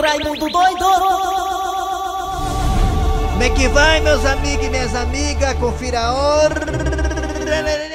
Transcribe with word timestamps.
Raimundo 0.00 0.48
doido! 0.48 0.84
Como 3.30 3.42
é 3.42 3.50
que 3.50 3.68
vai, 3.68 4.00
meus 4.00 4.24
amigos 4.24 4.66
e 4.66 4.70
minhas 4.70 4.94
amigas? 4.94 5.54
Confira 5.54 6.00
a 6.00 6.12
hora. 6.12 6.60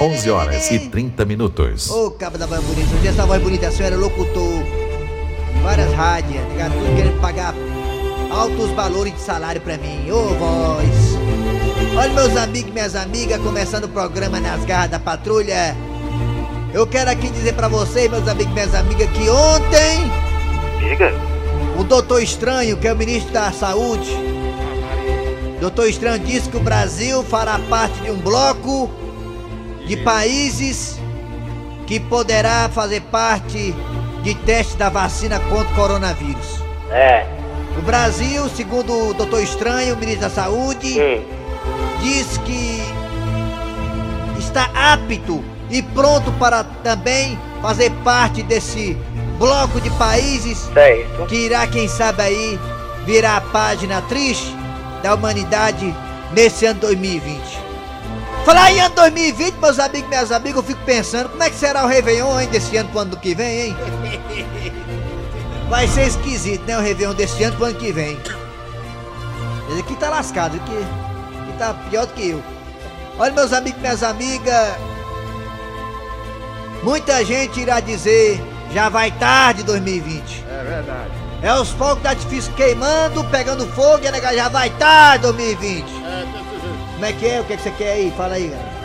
11 0.00 0.30
horas 0.30 0.70
e 0.70 0.78
30 0.78 1.24
minutos. 1.24 1.90
Ô, 1.90 2.10
cabo 2.10 2.38
da 2.38 2.46
voz 2.46 2.62
bonita. 2.62 2.94
Um 2.94 3.00
dia 3.00 3.10
essa 3.10 3.26
voz 3.26 3.42
bonita, 3.42 3.68
a 3.68 3.72
senhora 3.72 3.94
é 3.94 3.98
locutor. 3.98 4.62
Várias 5.62 5.92
rádios, 5.94 6.42
tá 6.42 6.48
ligado? 6.48 6.72
Tudo 6.72 6.96
querendo 6.96 7.20
pagar 7.20 7.54
altos 8.30 8.70
valores 8.70 9.14
de 9.14 9.20
salário 9.20 9.60
pra 9.60 9.76
mim. 9.78 10.10
Ô, 10.10 10.34
voz. 10.34 11.18
Olha, 11.96 12.12
meus 12.12 12.36
amigos 12.36 12.70
e 12.70 12.72
minhas 12.72 12.94
amigas, 12.94 13.40
começando 13.40 13.84
o 13.84 13.88
programa 13.88 14.38
Nas 14.38 14.64
Garras 14.64 14.90
da 14.90 14.98
Patrulha. 14.98 15.76
Eu 16.72 16.86
quero 16.86 17.10
aqui 17.10 17.30
dizer 17.30 17.54
pra 17.54 17.66
vocês, 17.66 18.10
meus 18.10 18.28
amigos 18.28 18.52
e 18.52 18.54
minhas 18.54 18.74
amigas, 18.74 19.08
que 19.10 19.28
ontem 19.28 20.28
Diga. 20.78 21.27
O 21.78 21.84
Doutor 21.84 22.22
Estranho, 22.22 22.76
que 22.76 22.88
é 22.88 22.92
o 22.92 22.96
ministro 22.96 23.32
da 23.32 23.52
Saúde, 23.52 24.10
Doutor 25.60 25.88
Estranho 25.88 26.18
disse 26.20 26.48
que 26.48 26.56
o 26.56 26.60
Brasil 26.60 27.22
fará 27.24 27.58
parte 27.70 28.00
de 28.00 28.10
um 28.10 28.16
bloco 28.16 28.90
de 29.86 29.96
países 29.96 30.98
que 31.86 31.98
poderá 31.98 32.68
fazer 32.68 33.00
parte 33.02 33.74
de 34.22 34.34
teste 34.34 34.76
da 34.76 34.88
vacina 34.88 35.40
contra 35.40 35.72
o 35.72 35.74
coronavírus. 35.74 36.58
É. 36.90 37.26
O 37.78 37.82
Brasil, 37.82 38.48
segundo 38.50 38.92
o 39.10 39.14
Doutor 39.14 39.42
Estranho, 39.42 39.94
o 39.94 39.98
ministro 39.98 40.22
da 40.22 40.30
Saúde, 40.30 41.00
Hum. 41.00 41.22
diz 42.00 42.38
que 42.38 42.82
está 44.38 44.68
apto 44.74 45.42
e 45.70 45.82
pronto 45.82 46.30
para 46.32 46.64
também 46.64 47.38
fazer 47.62 47.90
parte 48.04 48.42
desse 48.42 48.96
bloco 49.38 49.80
de 49.80 49.90
países 49.90 50.68
Certo. 50.74 51.26
que 51.26 51.36
irá, 51.36 51.66
quem 51.66 51.88
sabe 51.88 52.22
aí, 52.22 52.60
virar 53.06 53.36
a 53.36 53.40
página 53.40 54.02
triste 54.02 54.54
da 55.02 55.14
humanidade 55.14 55.94
nesse 56.32 56.66
ano 56.66 56.80
2020. 56.80 57.40
Falar 58.44 58.72
em 58.72 58.80
ano 58.80 58.94
2020, 58.94 59.54
meus 59.56 59.78
amigos 59.78 60.06
e 60.06 60.08
minhas 60.08 60.32
amigas, 60.32 60.56
eu 60.56 60.62
fico 60.62 60.80
pensando, 60.84 61.28
como 61.28 61.42
é 61.42 61.50
que 61.50 61.56
será 61.56 61.84
o 61.84 61.86
Réveillon 61.86 62.40
hein, 62.40 62.48
desse 62.48 62.76
ano 62.76 62.88
pro 62.90 63.00
ano 63.00 63.16
que 63.16 63.34
vem, 63.34 63.60
hein? 63.60 63.76
Vai 65.68 65.86
ser 65.86 66.06
esquisito, 66.06 66.64
né, 66.66 66.78
o 66.78 66.80
Réveillon 66.80 67.14
desse 67.14 67.42
ano 67.44 67.56
pro 67.56 67.66
ano 67.66 67.74
que 67.74 67.92
vem. 67.92 68.18
Esse 69.70 69.80
aqui 69.80 69.94
tá 69.96 70.08
lascado, 70.08 70.56
aqui, 70.56 70.76
aqui 71.42 71.58
tá 71.58 71.74
pior 71.90 72.06
do 72.06 72.14
que 72.14 72.30
eu. 72.30 72.42
Olha, 73.18 73.32
meus 73.32 73.52
amigos 73.52 73.78
e 73.78 73.82
minhas 73.82 74.02
amigas, 74.02 74.68
muita 76.82 77.22
gente 77.24 77.60
irá 77.60 77.80
dizer, 77.80 78.40
já 78.72 78.88
vai 78.88 79.10
tarde 79.12 79.62
2020. 79.62 80.44
É 80.48 80.64
verdade. 80.64 81.10
É 81.42 81.54
os 81.54 81.70
fogos 81.70 82.02
de 82.02 82.08
artifício 82.08 82.52
queimando, 82.54 83.22
pegando 83.24 83.66
fogo 83.68 84.00
e 84.02 84.08
a 84.08 84.34
já 84.34 84.48
vai 84.48 84.70
tarde 84.70 85.22
2020. 85.22 85.84
É, 85.84 86.24
desse 86.26 86.50
jeito. 86.50 86.92
Como 86.94 87.04
é 87.04 87.12
que 87.12 87.26
é? 87.26 87.40
O 87.40 87.44
que, 87.44 87.52
é 87.52 87.56
que 87.56 87.62
você 87.62 87.70
quer 87.70 87.92
aí? 87.92 88.12
Fala 88.16 88.34
aí, 88.34 88.48
galera. 88.48 88.78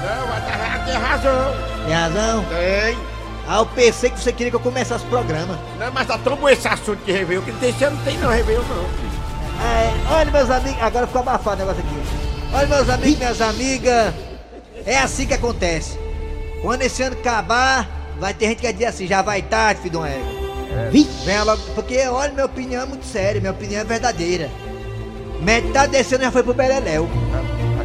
Não, 0.00 0.26
mas 0.28 0.44
tá- 0.44 0.84
tem 0.86 0.94
razão. 0.94 1.54
Tem 1.84 1.94
razão? 1.94 2.44
Tem. 2.44 2.98
Ah, 3.46 3.58
eu 3.58 3.66
pensei 3.66 4.10
que 4.10 4.20
você 4.20 4.32
queria 4.32 4.50
que 4.50 4.56
eu 4.56 4.60
começasse 4.60 5.04
o 5.04 5.08
programa. 5.08 5.58
Não, 5.78 5.90
mas 5.92 6.06
tá 6.06 6.18
tão 6.18 6.36
bom 6.36 6.48
esse 6.48 6.68
assunto 6.68 7.02
de 7.04 7.12
Réveillon 7.12 7.42
que 7.42 7.52
desse 7.52 7.82
ano 7.84 7.96
não 7.96 8.04
tem 8.04 8.18
não 8.18 8.28
Réveillon 8.28 8.62
não. 8.62 8.84
filho. 8.84 9.08
É. 9.62 10.14
Olha, 10.14 10.30
meus 10.30 10.50
amigos. 10.50 10.82
Agora 10.82 11.06
ficou 11.06 11.22
abafado 11.22 11.56
o 11.62 11.66
negócio 11.66 11.82
aqui. 11.82 12.02
Olha, 12.54 12.66
meus 12.66 12.88
amigos 12.88 13.18
minhas 13.18 13.40
amigas. 13.40 14.14
É 14.86 14.98
assim 14.98 15.26
que 15.26 15.34
acontece. 15.34 15.98
Quando 16.62 16.82
esse 16.82 17.02
ano 17.02 17.16
acabar, 17.18 17.88
vai 18.18 18.34
ter 18.34 18.48
gente 18.48 18.58
que 18.58 18.64
vai 18.64 18.72
dizer 18.72 18.86
assim: 18.86 19.06
já 19.06 19.22
vai 19.22 19.42
tarde, 19.42 19.80
filho 19.80 19.92
de 19.92 19.96
uma 19.96 20.08
égua. 20.08 20.48
Venha 21.24 21.44
logo. 21.44 21.62
Porque, 21.74 21.98
olha, 22.06 22.32
minha 22.32 22.46
opinião 22.46 22.82
é 22.82 22.86
muito 22.86 23.04
séria. 23.04 23.40
Minha 23.40 23.52
opinião 23.52 23.80
é 23.80 23.84
verdadeira. 23.84 24.50
Metade 25.40 25.92
desse 25.92 26.14
ano 26.14 26.24
já 26.24 26.30
foi 26.30 26.42
pro 26.42 26.54
Beleléu. 26.54 27.08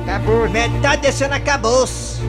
Acabou. 0.01 0.49
Metade 0.49 1.01
desse 1.01 1.23
ano 1.23 1.35
acabou-se. 1.35 2.21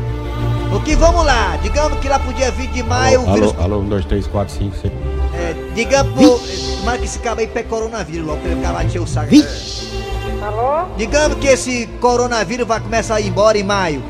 Porque 0.70 0.97
vamos 0.97 1.25
lá, 1.25 1.56
digamos 1.62 1.98
que 2.00 2.09
lá 2.09 2.19
pro 2.19 2.32
dia 2.32 2.50
20 2.50 2.70
de 2.72 2.82
maio 2.82 3.20
o 3.20 3.28
alô, 3.28 3.34
vírus. 3.34 3.54
alô, 3.60 3.78
1, 3.81 3.88
2, 3.91 4.04
3, 4.06 4.26
4, 4.26 4.54
5, 4.54 4.76
6. 4.76 4.93
É, 5.34 5.54
digamos 5.75 6.12
pro. 6.14 6.41
Tomara 6.78 6.98
que 6.98 7.04
esse 7.04 7.19
cabo 7.20 7.41
aí 7.41 7.47
pegue 7.47 7.69
coronavírus 7.69 8.26
logo 8.26 8.41
pra 8.41 8.50
ele 8.50 8.60
acabar 8.60 8.81
de 8.81 8.87
encher 8.87 9.00
o 9.00 9.06
saco. 9.06 9.31
Alô? 10.43 10.88
Digamos 10.97 11.38
que 11.38 11.47
esse 11.47 11.87
coronavírus 12.00 12.66
vai 12.66 12.81
começar 12.81 13.16
a 13.16 13.20
ir 13.20 13.28
embora 13.28 13.56
em 13.56 13.62
maio. 13.62 14.03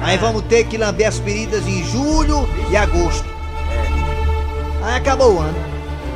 Aí 0.00 0.16
vamos 0.18 0.42
ter 0.42 0.64
que 0.64 0.76
lamber 0.76 1.06
as 1.06 1.18
feridas 1.18 1.66
em 1.66 1.84
julho 1.84 2.48
e 2.70 2.76
agosto. 2.76 3.37
Aí 4.82 4.96
acabou 4.96 5.34
o 5.34 5.40
ano. 5.40 5.54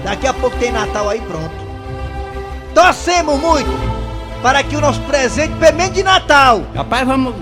Daqui 0.04 0.26
a 0.26 0.32
pouco 0.32 0.56
tem 0.56 0.72
Natal 0.72 1.08
aí 1.08 1.20
pronto. 1.20 1.50
Torcemos 2.74 3.38
muito 3.40 3.70
para 4.42 4.62
que 4.62 4.74
o 4.76 4.80
nosso 4.80 5.00
presente, 5.02 5.54
pelo 5.54 5.76
menos 5.76 5.94
de 5.94 6.02
Natal, 6.02 6.62
Rapaz, 6.74 7.06
vamos. 7.06 7.34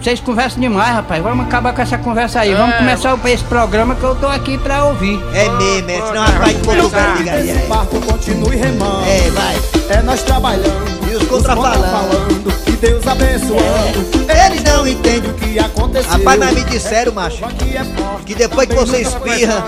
Vocês 0.00 0.20
conversam 0.20 0.60
demais, 0.60 0.94
rapaz. 0.94 1.22
Vamos 1.22 1.46
acabar 1.46 1.72
com 1.74 1.80
essa 1.80 1.96
conversa 1.96 2.40
aí. 2.40 2.54
Vamos 2.54 2.74
É, 2.74 2.78
começar 2.78 3.18
esse 3.30 3.42
programa 3.44 3.94
que 3.94 4.02
eu 4.02 4.14
tô 4.14 4.26
aqui 4.28 4.58
pra 4.58 4.84
ouvir. 4.84 5.18
é 5.32 5.48
mesmo, 5.48 5.90
é, 5.90 6.06
senão 6.06 6.26
vai 6.38 6.54
de 6.54 7.18
liga 7.18 7.32
aí. 7.32 7.50
Esse 7.50 7.66
barco 7.66 8.00
continue 8.02 8.54
remando. 8.56 9.02
É, 9.06 9.30
vai. 9.30 9.56
É 9.98 10.02
nós 10.02 10.22
trabalhando. 10.22 11.03
E 11.14 11.16
os 11.16 11.28
contra 11.28 11.54
falando. 11.54 12.52
E 12.66 12.72
Deus 12.72 13.06
abençoando. 13.06 14.00
Eles 14.46 14.64
não 14.64 14.84
entendem. 14.84 15.30
O 15.30 15.34
que 15.34 15.60
aconteceu. 15.60 16.10
Rapaz, 16.10 16.40
mas 16.40 16.54
me 16.54 16.64
disseram, 16.64 17.12
macho, 17.12 17.44
é 17.44 18.24
que 18.26 18.34
depois 18.34 18.68
que 18.68 18.74
você 18.74 19.02
espirra, 19.02 19.64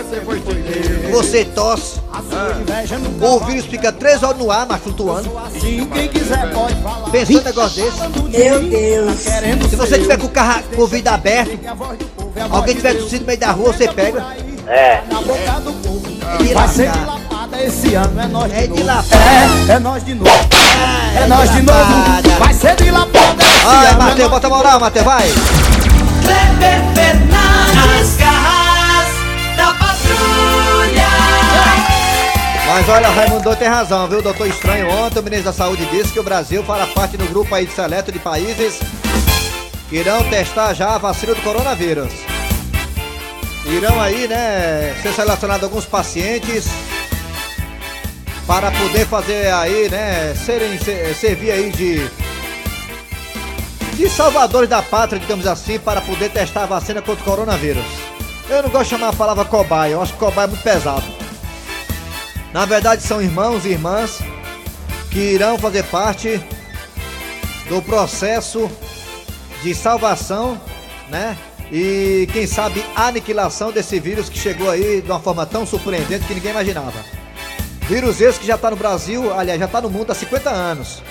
Você 1.13 1.45
tosse, 1.45 2.01
o 3.21 3.45
vírus 3.45 3.65
fica 3.67 3.93
três 3.93 4.25
horas 4.25 4.39
no 4.39 4.51
ar, 4.51 4.67
mas 4.67 4.83
flutuando. 4.83 5.31
Quem 5.61 6.09
quiser 6.09 6.53
pode 6.53 6.75
falar. 6.83 7.11
Pensou 7.11 7.41
um 7.41 7.45
negócio 7.45 7.85
desse? 7.85 8.39
Meu 8.39 8.63
Deus. 8.65 9.25
Tá 9.25 9.31
querendo 9.31 9.71
Se 9.71 9.77
você 9.77 9.99
tiver 10.01 10.19
com 10.19 10.27
o 10.27 10.31
carro 10.31 10.65
com 10.75 10.83
o 10.83 10.87
vidro 10.89 11.15
aberto, 11.15 11.61
é 12.35 12.43
alguém 12.51 12.75
tiver 12.75 12.95
tossindo 12.95 13.21
no 13.21 13.27
meio 13.29 13.39
da 13.39 13.53
rua, 13.53 13.73
você 13.73 13.87
pega. 13.87 14.35
É. 14.67 15.01
Na 15.09 15.21
boca 15.21 15.61
do 15.61 15.73
povo. 15.75 16.43
de 16.43 16.55
Vai 16.55 16.69
ser 16.69 16.91
dilapada 17.57 17.63
esse 17.65 17.95
ano, 17.95 18.21
é 18.21 18.27
nós 18.27 18.51
de 18.53 18.57
É 18.59 18.63
de 18.63 18.69
novo. 18.69 18.85
lapada. 18.85 19.17
É, 19.69 19.73
é 19.73 19.79
nós 19.79 20.05
de 20.05 20.15
novo. 20.15 20.31
Ah, 20.31 21.21
É 21.21 21.27
nós 21.27 21.51
de 21.53 21.63
novo. 21.63 21.79
lapada. 21.79 22.29
Vai 22.39 22.55
ser 22.55 22.77
dilapada 22.77 23.43
esse 23.43 23.65
Vai, 23.65 23.77
ano. 23.77 23.87
é 23.87 23.93
Matheus, 23.95 24.19
nós 24.19 24.31
bota 24.31 24.49
de 24.49 24.55
moral, 24.55 24.81
Matheus, 24.81 25.05
vai. 25.05 25.29
Kleber 26.23 26.81
Fernandes, 26.95 28.17
garras 28.17 29.57
da 29.57 29.67
patrulha! 29.75 31.07
Mas 32.69 32.89
olha, 32.89 33.09
Raimundo 33.09 33.57
tem 33.57 33.69
razão, 33.69 34.07
viu? 34.09 34.21
Doutor 34.23 34.47
Estranho, 34.49 34.91
ontem 34.91 35.21
o 35.21 35.23
ministro 35.23 35.47
da 35.47 35.53
Saúde 35.53 35.87
disse 35.87 36.13
que 36.13 36.21
o 36.21 36.23
Brasil 36.23 36.63
fará 36.65 36.87
parte 36.87 37.17
do 37.17 37.25
grupo 37.27 37.55
aí 37.55 37.65
de 37.67 37.73
seleto 37.73 38.13
de 38.13 38.19
países 38.19 38.81
que 39.89 39.97
irão 39.97 40.23
testar 40.25 40.75
já 40.75 40.97
a 40.97 40.99
vacina 40.99 41.33
do 41.35 41.41
coronavírus. 41.43 42.13
Irão 43.67 44.01
aí, 44.01 44.27
né, 44.29 44.95
ser 45.03 45.13
selecionados 45.13 45.63
alguns 45.65 45.85
pacientes 45.85 46.67
para 48.47 48.71
poder 48.71 49.07
fazer 49.07 49.53
aí, 49.53 49.89
né, 49.89 50.35
serem, 50.35 50.79
ser- 50.79 51.15
servir 51.15 51.51
aí 51.51 51.71
de 51.71 52.09
de 53.95 54.11
salvadores 54.11 54.69
da 54.69 54.83
pátria, 54.83 55.19
digamos 55.19 55.47
assim, 55.47 55.79
para 55.79 56.03
poder 56.03 56.31
testar 56.31 56.65
a 56.65 56.67
vacina 56.67 57.01
contra 57.01 57.23
o 57.23 57.25
coronavírus. 57.25 57.83
Eu 58.47 58.63
não 58.63 58.69
gosto 58.69 58.85
de 58.85 58.91
chamar 58.91 59.09
a 59.09 59.13
palavra 59.15 59.43
cobaia, 59.47 59.93
eu 59.93 60.03
acho 60.03 60.13
que 60.13 60.19
cobaia 60.19 60.45
é 60.45 60.49
muito 60.49 60.63
pesado. 60.63 61.03
Na 62.53 62.67
verdade, 62.67 63.03
são 63.03 63.23
irmãos 63.23 63.65
e 63.65 63.71
irmãs 63.71 64.19
que 65.11 65.19
irão 65.19 65.59
fazer 65.59 65.83
parte 65.85 66.39
do 67.71 67.81
processo 67.81 68.71
de 69.63 69.75
salvação, 69.75 70.61
né? 71.09 71.35
E 71.73 72.29
quem 72.35 72.47
sabe 72.47 72.85
aniquilação 72.95 73.73
desse 73.73 73.99
vírus 73.99 74.29
que 74.29 74.39
chegou 74.39 74.69
aí 74.71 75.01
de 75.01 75.11
uma 75.11 75.21
forma 75.21 75.47
tão 75.47 75.67
surpreendente 75.67 76.27
que 76.27 76.35
ninguém 76.35 76.51
imaginava. 76.51 77.03
Vírus 77.89 78.21
esse 78.21 78.41
que 78.41 78.47
já 78.47 78.57
está 78.57 78.71
no 78.71 78.77
Brasil, 78.77 79.33
aliás, 79.33 79.61
já 79.61 79.67
está 79.67 79.81
no 79.81 79.89
mundo 79.89 80.11
há 80.11 80.15
50 80.15 80.51
anos. 80.51 81.03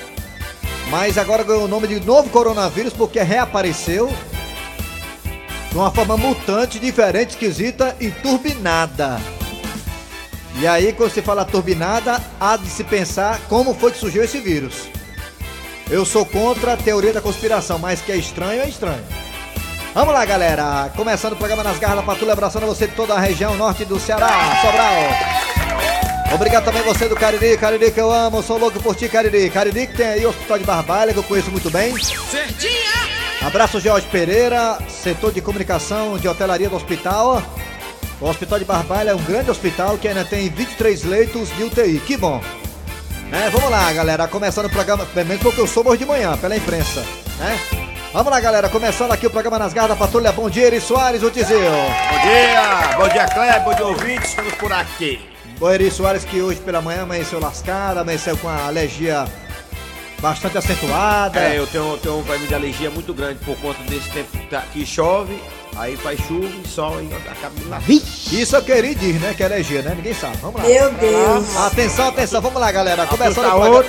Mas 0.89 1.18
agora 1.18 1.44
ganhou 1.44 1.63
o 1.63 1.68
nome 1.68 1.88
de 1.88 2.00
novo 2.01 2.30
coronavírus 2.30 2.92
porque 2.92 3.22
reapareceu 3.22 4.13
de 5.72 5.77
uma 5.77 5.89
forma 5.92 6.18
mutante, 6.18 6.80
diferente, 6.80 7.31
esquisita 7.31 7.95
e 8.00 8.12
turbinada. 8.12 9.19
E 10.60 10.68
aí, 10.68 10.94
quando 10.94 11.12
se 11.12 11.22
fala 11.22 11.44
turbinada, 11.44 12.22
há 12.39 12.56
de 12.57 12.68
se 12.68 12.83
pensar 12.83 13.39
como 13.50 13.74
foi 13.74 13.92
que 13.92 13.98
surgiu 13.98 14.24
esse 14.24 14.39
vírus. 14.39 14.89
Eu 15.89 16.06
sou 16.06 16.25
contra 16.25 16.74
a 16.74 16.78
teoria 16.78 17.13
da 17.13 17.21
conspiração, 17.21 17.78
mas 17.78 18.01
que 18.01 18.12
é 18.12 18.18
estranho, 18.18 18.62
é 18.62 18.68
estranho. 18.68 19.04
Vamos 19.94 20.13
lá, 20.13 20.25
galera. 20.25 20.92
Começando 20.95 21.33
o 21.33 21.38
programa 21.38 21.63
Nas 21.63 21.80
Garras 21.80 21.98
da 21.98 22.04
Patrulha, 22.04 22.33
abraçando 22.33 22.66
você 22.66 22.88
de 22.88 22.95
toda 22.95 23.13
a 23.13 23.19
região 23.19 23.56
norte 23.56 23.86
do 23.86 24.00
Ceará, 24.00 24.57
Sobral. 24.62 25.35
Obrigado 26.36 26.66
também 26.66 26.84
você 26.84 27.08
do 27.08 27.16
Cariri, 27.16 27.58
Cariri 27.58 27.92
que 27.92 28.00
eu 28.00 28.12
amo, 28.12 28.44
sou 28.44 28.58
louco 28.58 28.78
por 28.82 28.94
ti, 28.94 29.08
Cariri. 29.08 29.50
Cariri 29.50 29.88
que 29.88 29.96
tem 29.96 30.06
aí 30.06 30.26
o 30.26 30.30
Hospital 30.30 30.58
de 30.58 30.66
Barbalha, 30.66 31.14
que 31.14 31.20
eu 31.20 31.24
conheço 31.24 31.50
muito 31.50 31.70
bem. 31.70 31.94
Abraço, 33.42 33.80
Jorge 33.80 34.06
Pereira, 34.08 34.78
setor 34.90 35.32
de 35.32 35.40
comunicação 35.40 36.18
de 36.18 36.28
hotelaria 36.28 36.68
do 36.68 36.76
hospital. 36.76 37.42
O 38.20 38.28
Hospital 38.28 38.60
de 38.60 38.66
Barbalha 38.66 39.12
é 39.12 39.16
um 39.16 39.24
grande 39.24 39.50
hospital 39.50 39.98
que 39.98 40.10
ainda 40.10 40.26
tem 40.26 40.50
23 40.50 41.06
leitos 41.06 41.56
de 41.56 41.64
UTI. 41.64 42.02
Que 42.06 42.18
bom. 42.18 42.42
É, 43.31 43.50
vamos 43.50 43.72
lá, 43.72 43.94
galera. 43.94 44.28
Começando 44.28 44.66
o 44.66 44.70
programa, 44.70 45.06
pelo 45.06 45.28
menos 45.28 45.42
porque 45.42 45.62
eu 45.62 45.68
sou 45.68 45.88
hoje 45.88 46.00
de 46.00 46.06
manhã, 46.06 46.38
pela 46.38 46.58
imprensa, 46.58 47.00
né? 47.40 47.58
Vamos 48.12 48.30
lá, 48.30 48.42
galera. 48.42 48.68
Começando 48.68 49.14
aqui 49.14 49.26
o 49.26 49.30
programa 49.30 49.58
Nas 49.58 49.72
Garras 49.72 49.92
da 49.92 49.96
Patrulha. 49.96 50.34
Bom 50.34 50.50
dia, 50.50 50.68
Eri 50.68 50.81
Soares, 50.81 51.24
o 51.24 51.31
Tizil. 51.31 51.60
Bom 51.60 52.20
dia, 52.28 52.98
bom 52.98 53.08
dia, 53.08 53.26
Kleber, 53.26 53.64
bom 53.64 53.74
dia, 53.74 53.86
ouvintes, 53.86 54.30
estamos 54.31 54.54
por 54.56 54.74
aqui. 54.74 55.35
O 55.60 55.69
Eri 55.69 55.90
Soares 55.90 56.24
que 56.25 56.42
hoje 56.42 56.60
pela 56.60 56.81
manhã 56.81 57.04
amanheceu 57.04 57.40
lascado, 57.40 58.00
amanheceu 58.00 58.36
com 58.38 58.50
a 58.50 58.66
alergia 58.68 59.25
bastante 60.19 60.57
acentuada. 60.57 61.40
É, 61.40 61.57
eu 61.57 61.68
tenho, 61.68 61.98
tenho 61.98 62.18
um 62.19 62.24
problema 62.24 62.48
de 62.48 62.54
alergia 62.56 62.90
muito 62.90 63.13
grande 63.13 63.40
por 63.46 63.56
conta 63.57 63.81
desse 63.84 64.10
tempo 64.10 64.38
que 64.38 64.48
tá- 64.48 64.63
chove, 64.86 65.42
aí 65.78 65.96
faz 65.96 66.19
chuva 66.28 66.48
e 66.63 66.68
sol 66.68 67.02
e 67.02 67.13
acaba 67.13 67.54
me 67.57 67.66
lascando. 67.69 67.94
Isso 67.94 68.56
eu 68.56 68.62
queria 68.63 68.94
dizer, 68.96 69.19
né? 69.19 69.34
Que 69.36 69.44
é 69.44 69.46
alergia, 69.46 69.81
né? 69.81 69.94
Ninguém 69.96 70.13
sabe. 70.13 70.38
Vamos 70.42 70.62
lá. 70.62 70.68
Meu 70.68 70.92
Deus. 70.92 71.56
Atenção, 71.57 72.07
atenção, 72.10 72.42
vamos 72.42 72.60
lá, 72.60 72.72
galera. 72.72 73.06
Começando 73.07 73.46
o 73.46 73.52
programa. 73.52 73.86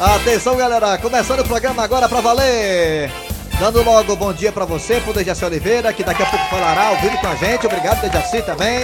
Atenção, 0.00 0.56
galera. 0.56 0.98
Começando 0.98 1.40
o 1.40 1.44
programa 1.44 1.82
agora 1.82 2.08
pra 2.08 2.20
valer. 2.20 3.10
Dando 3.58 3.82
logo 3.82 4.16
bom 4.16 4.32
dia 4.32 4.50
pra 4.50 4.64
você, 4.64 4.98
pro 5.00 5.12
Dejaci 5.12 5.44
Oliveira, 5.44 5.92
que 5.92 6.02
daqui 6.02 6.22
a 6.22 6.26
pouco 6.26 6.44
falará 6.46 6.88
ao 6.88 6.96
vivo 6.96 7.16
com 7.18 7.28
a 7.28 7.34
gente. 7.36 7.66
Obrigado, 7.66 8.00
Dejaci, 8.00 8.42
também. 8.42 8.82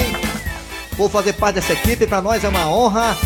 Por 0.99 1.09
fazer 1.09 1.33
parte 1.35 1.55
dessa 1.55 1.75
equipe, 1.75 2.09
pra 2.09 2.21
nós 2.21 2.43
é 2.43 2.49
uma 2.49 2.69
honra. 2.69 3.17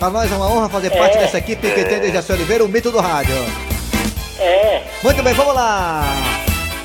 Pra 0.00 0.10
nós 0.10 0.32
é 0.32 0.34
uma 0.34 0.50
honra 0.50 0.68
fazer 0.68 0.90
parte 0.90 1.16
dessa 1.16 1.38
equipe 1.38 1.70
que 1.70 1.84
tem 1.84 2.00
Dejaci 2.00 2.32
Oliveira, 2.32 2.64
o 2.64 2.68
mito 2.68 2.90
do 2.90 2.98
rádio. 2.98 3.36
É. 4.36 4.82
Muito 5.00 5.22
bem, 5.22 5.32
vamos 5.32 5.54
lá. 5.54 6.02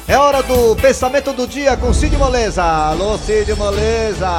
É 0.08 0.16
hora 0.16 0.44
do 0.44 0.76
pensamento 0.76 1.34
do 1.34 1.48
dia 1.48 1.76
com 1.76 1.92
Cid 1.92 2.16
Moleza. 2.16 2.62
Alô, 2.64 3.18
Cid 3.18 3.56
Moleza. 3.56 4.30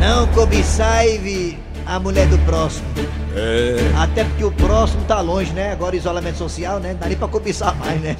Não 0.00 0.26
cobiçai 0.28 1.58
a 1.84 2.00
mulher 2.00 2.26
do 2.28 2.38
próximo. 2.46 2.86
É, 3.34 3.76
Até 3.96 4.24
porque 4.24 4.44
o 4.44 4.52
próximo 4.52 5.04
tá 5.04 5.20
longe, 5.20 5.52
né? 5.52 5.72
Agora 5.72 5.96
isolamento 5.96 6.36
social, 6.36 6.78
né? 6.78 6.92
Não 6.92 6.98
dá 7.00 7.06
nem 7.06 7.16
pra 7.16 7.28
cobiçar 7.28 7.74
mais, 7.76 8.00
né? 8.00 8.16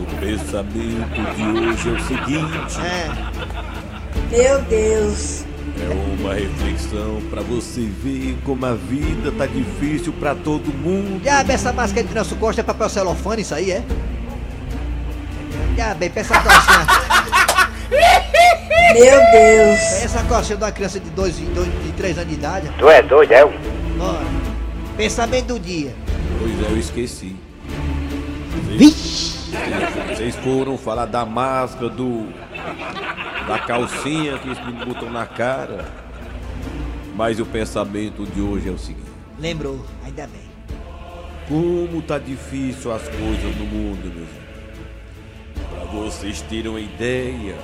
o 0.00 0.16
pensamento 0.20 1.34
de 1.36 1.42
hoje 1.58 1.88
é 1.88 1.92
o 1.92 2.00
seguinte, 2.02 2.80
É. 2.80 3.10
Meu 4.36 4.60
Deus. 4.62 5.44
é 5.80 6.20
uma 6.22 6.34
reflexão 6.34 7.22
pra 7.30 7.40
você 7.42 7.82
ver 8.02 8.36
como 8.44 8.66
a 8.66 8.74
vida 8.74 9.30
tá 9.38 9.46
difícil 9.46 10.12
pra 10.14 10.34
todo 10.34 10.66
mundo. 10.72 11.20
Diabo, 11.22 11.52
essa 11.52 11.72
máscara 11.72 12.04
de 12.06 12.14
nosso 12.14 12.34
costa 12.36 12.62
é 12.62 12.64
papel 12.64 12.88
celofane, 12.88 13.42
isso 13.42 13.54
aí, 13.54 13.70
é? 13.70 13.82
Diabo, 15.76 16.10
pensa 16.10 16.34
a 16.36 16.40
calcinha. 16.40 16.86
Meu 18.94 19.20
Deus. 19.32 19.80
Essa 20.02 20.22
calcinha 20.24 20.56
de 20.58 20.64
uma 20.64 20.72
criança 20.72 21.00
de 21.00 21.10
2 21.10 21.36
de, 21.36 21.44
dois, 21.46 21.68
de 21.68 21.92
3 21.92 22.18
anos 22.18 22.28
de 22.30 22.34
idade. 22.34 22.70
Tu 22.78 22.88
é 22.88 23.02
doido, 23.02 23.32
é? 23.32 23.44
Bora. 23.44 24.24
Pensamento 24.96 25.46
do 25.54 25.58
dia. 25.60 25.94
Pois 26.38 26.62
é, 26.62 26.72
eu 26.72 26.78
esqueci. 26.78 27.36
Vocês, 28.76 29.50
vocês 30.08 30.36
foram 30.36 30.76
falar 30.78 31.06
da 31.06 31.24
máscara, 31.24 31.88
do. 31.88 32.26
da 33.46 33.58
calcinha 33.58 34.38
que 34.38 34.48
eles 34.48 34.64
me 34.66 34.72
botam 34.84 35.10
na 35.10 35.26
cara. 35.26 35.84
Mas 37.14 37.38
o 37.38 37.46
pensamento 37.46 38.24
de 38.26 38.40
hoje 38.40 38.68
é 38.68 38.72
o 38.72 38.78
seguinte: 38.78 39.10
Lembrou, 39.38 39.84
ainda 40.04 40.26
bem. 40.28 40.42
como 41.48 42.02
tá 42.02 42.18
difícil 42.18 42.92
as 42.92 43.02
coisas 43.02 43.56
no 43.56 43.64
mundo, 43.64 44.12
meus 44.14 44.28
amigos. 44.28 44.44
Pra 45.70 45.84
vocês 45.84 46.40
terem 46.42 46.70
uma 46.70 46.80
ideia, 46.80 47.56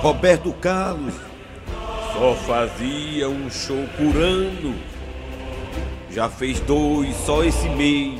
Roberto 0.00 0.52
Carlos 0.54 1.14
só 2.12 2.34
fazia 2.46 3.28
um 3.28 3.50
show 3.50 3.84
por 3.96 4.16
ano. 4.20 4.74
Já 6.10 6.28
fez 6.28 6.60
dois 6.60 7.14
só 7.16 7.44
esse 7.44 7.68
mês. 7.70 8.18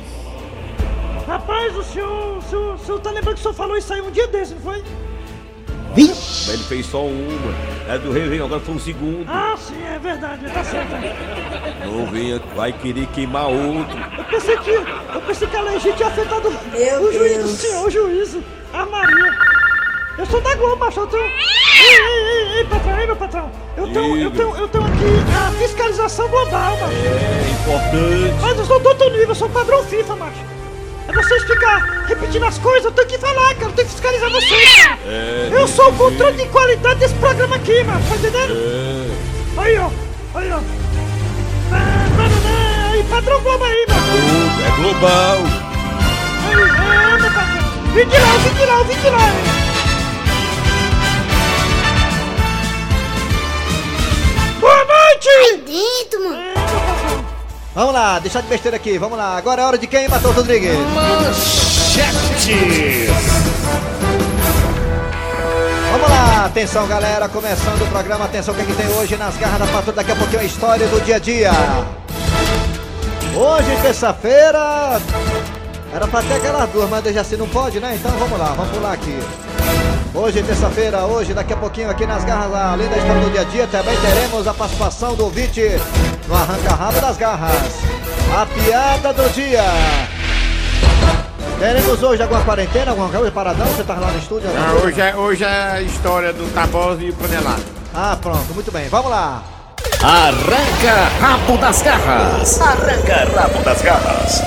Rapaz, 1.27 1.75
o 1.75 1.83
senhor, 1.83 2.37
o 2.37 2.41
senhor, 2.41 2.75
o 2.75 2.77
senhor 2.79 2.99
tá 2.99 3.11
lembrando 3.11 3.35
que 3.35 3.39
o 3.39 3.43
senhor 3.43 3.53
falou 3.53 3.77
isso 3.77 3.93
aí 3.93 4.01
um 4.01 4.11
dia 4.11 4.27
desse, 4.27 4.53
não 4.55 4.61
foi? 4.61 4.83
Mas 5.95 6.49
ele 6.49 6.63
fez 6.63 6.85
só 6.85 7.03
uma. 7.03 7.53
É 7.87 7.97
do 7.97 8.11
Réveillon, 8.11 8.45
agora 8.45 8.61
foi 8.61 8.75
o 8.75 8.79
segundo. 8.79 9.25
Ah, 9.27 9.55
sim, 9.57 9.81
é 9.83 9.97
verdade, 9.99 10.45
tá 10.51 10.63
certo. 10.63 10.91
Não 11.85 12.05
venha, 12.07 12.39
vai 12.55 12.71
querer 12.71 13.07
queimar 13.07 13.47
outro. 13.47 13.97
Eu 14.17 14.23
pensei 14.25 14.57
que, 14.57 14.69
eu 14.71 15.21
pensei 15.25 15.47
que 15.47 15.55
a 15.55 15.59
alergia 15.59 15.93
tinha 15.93 16.07
afetado 16.07 16.51
Meu 16.71 17.01
o 17.01 17.11
juízo, 17.11 17.37
Deus. 17.37 17.51
senhor, 17.51 17.87
o 17.87 17.89
juízo, 17.89 18.43
a 18.71 18.85
Maria. 18.85 19.48
Eu 20.19 20.25
sou 20.25 20.41
da 20.41 20.53
Globo, 20.55 20.75
macho, 20.75 20.99
eu 20.99 21.07
tenho... 21.07 21.23
Ei, 21.23 21.31
ei, 21.81 22.51
ei, 22.51 22.57
ei, 22.57 22.63
patrão, 22.65 22.99
ei, 22.99 23.05
meu 23.05 23.15
patrão. 23.15 23.49
Eu 23.77 23.87
tenho, 23.87 24.17
eu 24.21 24.31
tenho, 24.31 24.55
eu 24.57 24.67
tenho 24.67 24.83
aqui 24.83 25.05
a 25.33 25.51
fiscalização 25.51 26.27
global, 26.27 26.77
macho. 26.77 26.93
É 26.93 27.51
importante. 27.51 28.35
Mas 28.41 28.57
eu 28.59 28.65
sou 28.65 28.79
do 28.81 28.89
outro 28.89 29.09
nível, 29.11 29.29
eu 29.29 29.35
sou 29.35 29.49
padrão 29.49 29.81
FIFA, 29.85 30.15
macho. 30.17 30.39
É 31.07 31.13
vocês 31.13 31.43
ficar 31.45 32.03
repetindo 32.05 32.43
as 32.43 32.57
coisas, 32.57 32.83
eu 32.83 32.91
tenho 32.91 33.07
que 33.07 33.17
falar, 33.17 33.55
cara, 33.55 33.67
eu 33.67 33.71
tenho 33.71 33.87
que 33.87 33.93
fiscalizar 33.93 34.29
vocês, 34.29 34.75
cara. 34.83 34.99
É, 35.05 35.49
Eu 35.53 35.67
sou 35.69 35.87
o 35.89 35.93
controle 35.93 36.35
de 36.35 36.49
qualidade 36.49 36.99
desse 36.99 37.13
programa 37.15 37.55
aqui, 37.55 37.81
mano, 37.85 38.03
tá 38.09 38.15
entendendo? 38.17 38.53
É, 38.53 39.61
Aí, 39.61 39.77
ó, 39.79 39.89
aí, 40.37 40.51
ó. 40.51 40.59
Ah, 41.71 42.09
banana, 42.17 42.91
aí, 42.91 43.03
padrão 43.03 43.41
Globo 43.41 43.63
aí, 43.63 43.85
mano. 43.87 44.67
é 44.67 44.81
global. 44.81 45.37
Aí, 46.45 47.15
é, 47.15 47.21
meu 47.21 47.31
patrão. 47.31 47.93
Vim 47.93 48.05
de 48.05 48.17
lá, 48.17 48.37
vim 48.37 48.53
de 48.53 48.65
lá, 48.65 48.83
vim 48.83 48.95
de 49.01 49.09
lá. 49.09 49.58
Boa 55.19 55.37
noite! 55.41 55.63
Dentro, 55.65 56.23
mano. 56.23 56.39
Vamos 57.75 57.93
lá, 57.93 58.19
deixa 58.19 58.41
de 58.41 58.47
besteira 58.47 58.77
aqui, 58.77 58.97
vamos 58.97 59.17
lá. 59.17 59.37
Agora 59.37 59.61
é 59.61 59.65
hora 59.65 59.77
de 59.77 59.85
quem, 59.85 60.07
Matheus 60.07 60.35
Rodrigues? 60.35 60.71
Vamos 65.91 66.09
lá, 66.09 66.45
atenção 66.45 66.87
galera, 66.87 67.27
começando 67.27 67.81
o 67.81 67.87
programa, 67.87 68.25
atenção 68.25 68.53
o 68.53 68.57
que, 68.57 68.63
é 68.63 68.65
que 68.65 68.73
tem 68.73 68.87
hoje 68.95 69.17
nas 69.17 69.35
garras 69.37 69.59
da 69.59 69.67
patrulha, 69.67 69.95
daqui 69.95 70.11
a 70.11 70.15
pouquinho 70.15 70.41
a 70.41 70.45
história 70.45 70.87
do 70.87 71.03
dia 71.03 71.17
a 71.17 71.19
dia. 71.19 71.51
Hoje, 73.35 73.81
terça-feira, 73.81 75.01
era 75.93 76.07
pra 76.07 76.21
ter 76.21 76.35
aquelas 76.35 76.69
duas, 76.69 76.89
mas 76.89 77.13
já 77.13 77.21
assim 77.21 77.35
não 77.35 77.47
pode, 77.47 77.79
né? 77.79 77.95
Então 77.95 78.11
vamos 78.11 78.39
lá, 78.39 78.53
vamos 78.55 78.71
pular 78.71 78.93
aqui. 78.93 79.19
Hoje, 80.13 80.41
terça-feira, 80.41 81.05
hoje, 81.05 81.33
daqui 81.33 81.53
a 81.53 81.57
pouquinho 81.57 81.89
aqui 81.89 82.05
nas 82.05 82.23
garras, 82.25 82.53
além 82.53 82.89
da 82.89 82.97
história 82.97 83.21
do 83.21 83.29
dia 83.29 83.41
a 83.41 83.43
dia, 83.43 83.67
também 83.67 83.95
teremos 84.01 84.47
a 84.47 84.53
participação 84.53 85.15
do 85.15 85.25
ouvinte 85.25 85.61
no 86.27 86.35
arranca-rabo 86.35 86.99
das 86.99 87.15
garras. 87.17 87.79
A 88.35 88.45
piada 88.45 89.13
do 89.13 89.29
dia. 89.33 89.63
Teremos 91.59 92.01
hoje 92.01 92.23
alguma 92.23 92.41
quarentena, 92.41 92.91
alguma 92.91 93.09
coisa 93.09 93.31
paradão? 93.31 93.67
Você 93.67 93.83
tá 93.83 93.95
lá 93.95 94.07
no 94.11 94.17
estúdio? 94.19 94.47
alguma 94.49 94.65
Ah, 94.67 94.71
coisa? 94.71 94.87
hoje, 94.87 95.01
é, 95.01 95.15
hoje 95.15 95.43
é 95.43 95.71
a 95.73 95.81
história 95.81 96.33
do 96.33 96.51
Tabosa 96.53 97.03
e 97.03 97.09
o 97.11 97.13
Panelado. 97.13 97.63
Ah, 97.93 98.17
pronto, 98.19 98.53
muito 98.53 98.71
bem, 98.71 98.87
vamos 98.89 99.11
lá. 99.11 99.43
Arranca 100.01 101.09
rabo 101.21 101.57
das 101.57 101.81
garras. 101.81 102.61
Arranca 102.61 103.27
rabo 103.35 103.63
das 103.63 103.81
garras. 103.81 104.41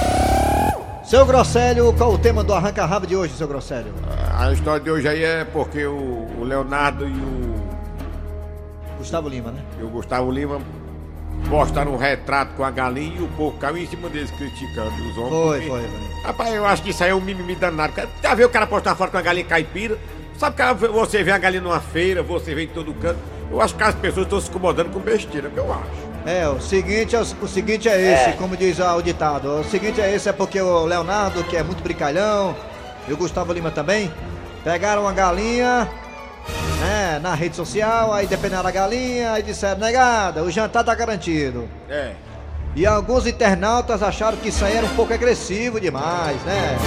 Seu 1.12 1.26
Grosselho, 1.26 1.92
qual 1.92 2.14
o 2.14 2.18
tema 2.18 2.42
do 2.42 2.54
arranca-rabo 2.54 3.06
de 3.06 3.14
hoje, 3.14 3.34
seu 3.34 3.46
Grosselho? 3.46 3.92
A 4.34 4.50
história 4.50 4.80
de 4.80 4.90
hoje 4.90 5.06
aí 5.06 5.22
é 5.22 5.44
porque 5.44 5.84
o, 5.84 6.26
o 6.38 6.42
Leonardo 6.42 7.06
e 7.06 7.12
o, 7.12 8.96
Gustavo 8.96 9.28
Lima, 9.28 9.50
né? 9.50 9.62
e 9.78 9.82
o 9.82 9.90
Gustavo 9.90 10.30
Lima 10.30 10.58
postaram 11.50 11.92
um 11.92 11.98
retrato 11.98 12.54
com 12.54 12.64
a 12.64 12.70
galinha 12.70 13.18
e 13.20 13.22
o 13.22 13.28
povo 13.28 13.58
caiu 13.58 13.76
em 13.76 13.86
cima 13.86 14.08
deles 14.08 14.30
criticando 14.30 14.88
os 15.06 15.18
homens. 15.18 15.28
Foi, 15.28 15.60
porque- 15.60 15.68
foi, 15.68 15.82
foi. 15.82 16.22
Rapaz, 16.22 16.54
eu 16.54 16.64
acho 16.64 16.82
que 16.82 16.88
isso 16.88 17.04
aí 17.04 17.10
é 17.10 17.14
um 17.14 17.20
mimimi 17.20 17.56
danado. 17.56 17.92
Já 18.22 18.34
viu 18.34 18.46
o 18.46 18.50
cara 18.50 18.66
postar 18.66 18.94
foto 18.94 19.10
com 19.10 19.18
a 19.18 19.22
galinha 19.22 19.44
caipira? 19.44 19.98
Sabe 20.38 20.56
que 20.56 20.88
você 20.88 21.22
vê 21.22 21.32
a 21.32 21.36
galinha 21.36 21.62
numa 21.62 21.80
feira, 21.80 22.22
você 22.22 22.54
vê 22.54 22.64
em 22.64 22.68
todo 22.68 22.94
canto. 22.94 23.18
Eu 23.50 23.60
acho 23.60 23.74
que 23.76 23.82
as 23.82 23.94
pessoas 23.94 24.24
estão 24.24 24.40
se 24.40 24.48
incomodando 24.48 24.88
com 24.88 24.98
besteira, 24.98 25.50
que 25.50 25.58
eu 25.58 25.70
acho. 25.70 26.11
É, 26.24 26.48
o 26.48 26.60
seguinte 26.60 27.16
é, 27.16 27.20
o, 27.20 27.48
seguinte 27.48 27.88
é 27.88 28.12
esse, 28.12 28.36
como 28.36 28.56
diz 28.56 28.78
o 28.78 29.02
ditado. 29.02 29.60
O 29.60 29.64
seguinte 29.64 30.00
é 30.00 30.14
esse, 30.14 30.28
é 30.28 30.32
porque 30.32 30.60
o 30.60 30.84
Leonardo, 30.84 31.42
que 31.44 31.56
é 31.56 31.62
muito 31.62 31.82
brincalhão, 31.82 32.54
e 33.08 33.12
o 33.12 33.16
Gustavo 33.16 33.52
Lima 33.52 33.70
também, 33.70 34.12
pegaram 34.62 35.08
a 35.08 35.12
galinha, 35.12 35.88
né, 36.80 37.18
na 37.20 37.34
rede 37.34 37.56
social, 37.56 38.12
aí 38.12 38.26
dependeram 38.26 38.66
a 38.66 38.70
galinha, 38.70 39.32
aí 39.32 39.42
disseram, 39.42 39.80
negada, 39.80 40.44
o 40.44 40.50
jantar 40.50 40.84
tá 40.84 40.94
garantido. 40.94 41.68
É. 41.88 42.12
E 42.74 42.86
alguns 42.86 43.26
internautas 43.26 44.02
acharam 44.02 44.36
que 44.38 44.48
isso 44.48 44.64
aí 44.64 44.76
era 44.76 44.86
um 44.86 44.94
pouco 44.94 45.12
agressivo 45.12 45.78
demais, 45.78 46.40
né? 46.42 46.78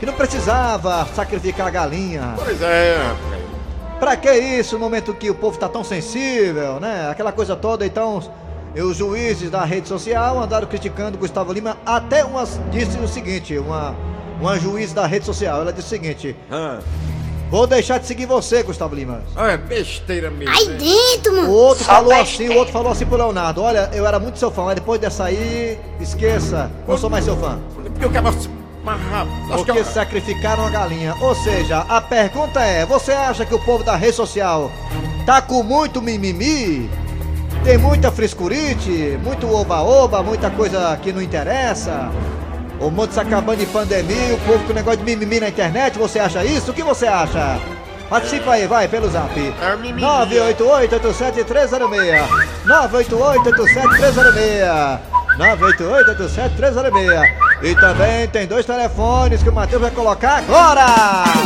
Que 0.00 0.06
não 0.06 0.12
precisava 0.12 1.06
sacrificar 1.14 1.68
a 1.68 1.70
galinha. 1.70 2.34
Pois 2.36 2.60
é, 2.60 2.96
rapaz. 2.96 3.48
Pra 4.00 4.16
que 4.16 4.32
isso 4.32 4.76
no 4.76 4.80
momento 4.80 5.14
que 5.14 5.30
o 5.30 5.34
povo 5.34 5.58
tá 5.58 5.68
tão 5.68 5.84
sensível, 5.84 6.80
né? 6.80 7.08
Aquela 7.10 7.30
coisa 7.30 7.54
toda, 7.54 7.86
então. 7.86 8.20
E 8.74 8.80
os 8.82 8.96
juízes 8.96 9.50
da 9.50 9.64
rede 9.64 9.88
social 9.88 10.40
andaram 10.40 10.66
criticando 10.66 11.18
Gustavo 11.18 11.52
Lima. 11.52 11.76
Até 11.84 12.24
uma 12.24 12.44
disse 12.70 12.98
o 12.98 13.08
seguinte: 13.08 13.56
uma, 13.58 13.94
uma 14.40 14.58
juiz 14.58 14.92
da 14.92 15.06
rede 15.06 15.24
social, 15.24 15.60
ela 15.60 15.72
disse 15.72 15.86
o 15.86 15.90
seguinte: 15.90 16.36
Hã? 16.50 16.80
Vou 17.50 17.66
deixar 17.66 17.96
de 17.98 18.06
seguir 18.06 18.26
você, 18.26 18.62
Gustavo 18.62 18.94
Lima. 18.94 19.22
Ah, 19.34 19.52
é 19.52 19.56
besteira 19.56 20.30
mesmo. 20.30 20.54
Aí 20.54 20.68
né? 20.68 20.76
dentro, 20.76 21.32
O 21.32 21.36
mano. 21.36 21.50
outro 21.50 21.82
Só 21.82 21.92
falou 21.92 22.10
besteira. 22.14 22.22
assim, 22.22 22.48
o 22.54 22.58
outro 22.58 22.72
falou 22.74 22.92
assim 22.92 23.06
pro 23.06 23.16
Leonardo. 23.16 23.62
Olha, 23.62 23.88
eu 23.94 24.06
era 24.06 24.18
muito 24.18 24.38
seu 24.38 24.50
fã, 24.50 24.64
mas 24.64 24.74
depois 24.74 25.00
dessa 25.00 25.24
aí, 25.24 25.78
esqueça. 25.98 26.70
Não 26.86 26.98
sou 26.98 27.08
mais 27.08 27.24
seu 27.24 27.36
fã. 27.38 27.58
Porque 27.74 28.04
eu 28.04 28.10
quero 28.10 28.26
Porque 29.54 29.70
eu... 29.70 29.84
sacrificaram 29.84 30.66
a 30.66 30.70
galinha. 30.70 31.14
Ou 31.22 31.34
seja, 31.34 31.78
a 31.88 32.02
pergunta 32.02 32.60
é: 32.60 32.84
você 32.84 33.12
acha 33.12 33.46
que 33.46 33.54
o 33.54 33.58
povo 33.58 33.82
da 33.82 33.96
rede 33.96 34.14
social 34.16 34.70
tá 35.24 35.40
com 35.40 35.62
muito 35.62 36.02
mimimi? 36.02 36.90
Tem 37.64 37.76
muita 37.76 38.10
frescurite? 38.10 39.18
Muito 39.22 39.52
oba-oba? 39.52 40.22
Muita 40.22 40.48
coisa 40.50 40.98
que 41.02 41.12
não 41.12 41.20
interessa? 41.20 42.08
O 42.80 42.90
mundo 42.90 43.12
se 43.12 43.20
acabando 43.20 43.58
de 43.58 43.66
pandemia, 43.66 44.34
o 44.34 44.38
povo 44.38 44.64
com 44.64 44.72
negócio 44.72 44.98
de 44.98 45.04
mimimi 45.04 45.40
na 45.40 45.48
internet, 45.48 45.98
você 45.98 46.18
acha 46.20 46.44
isso? 46.44 46.70
O 46.70 46.74
que 46.74 46.82
você 46.82 47.06
acha? 47.06 47.58
Participa 48.08 48.52
aí, 48.52 48.66
vai, 48.66 48.88
pelo 48.88 49.10
zap. 49.10 49.30
É 49.60 49.74
o 49.74 49.78
mimimi. 49.78 50.00
988-87306 50.00 52.24
988-87306 52.66 54.98
988-87306 55.38 57.32
E 57.62 57.74
também 57.74 58.26
tem 58.28 58.46
dois 58.46 58.64
telefones 58.64 59.42
que 59.42 59.48
o 59.48 59.52
Matheus 59.52 59.82
vai 59.82 59.90
colocar 59.90 60.36
agora! 60.38 60.86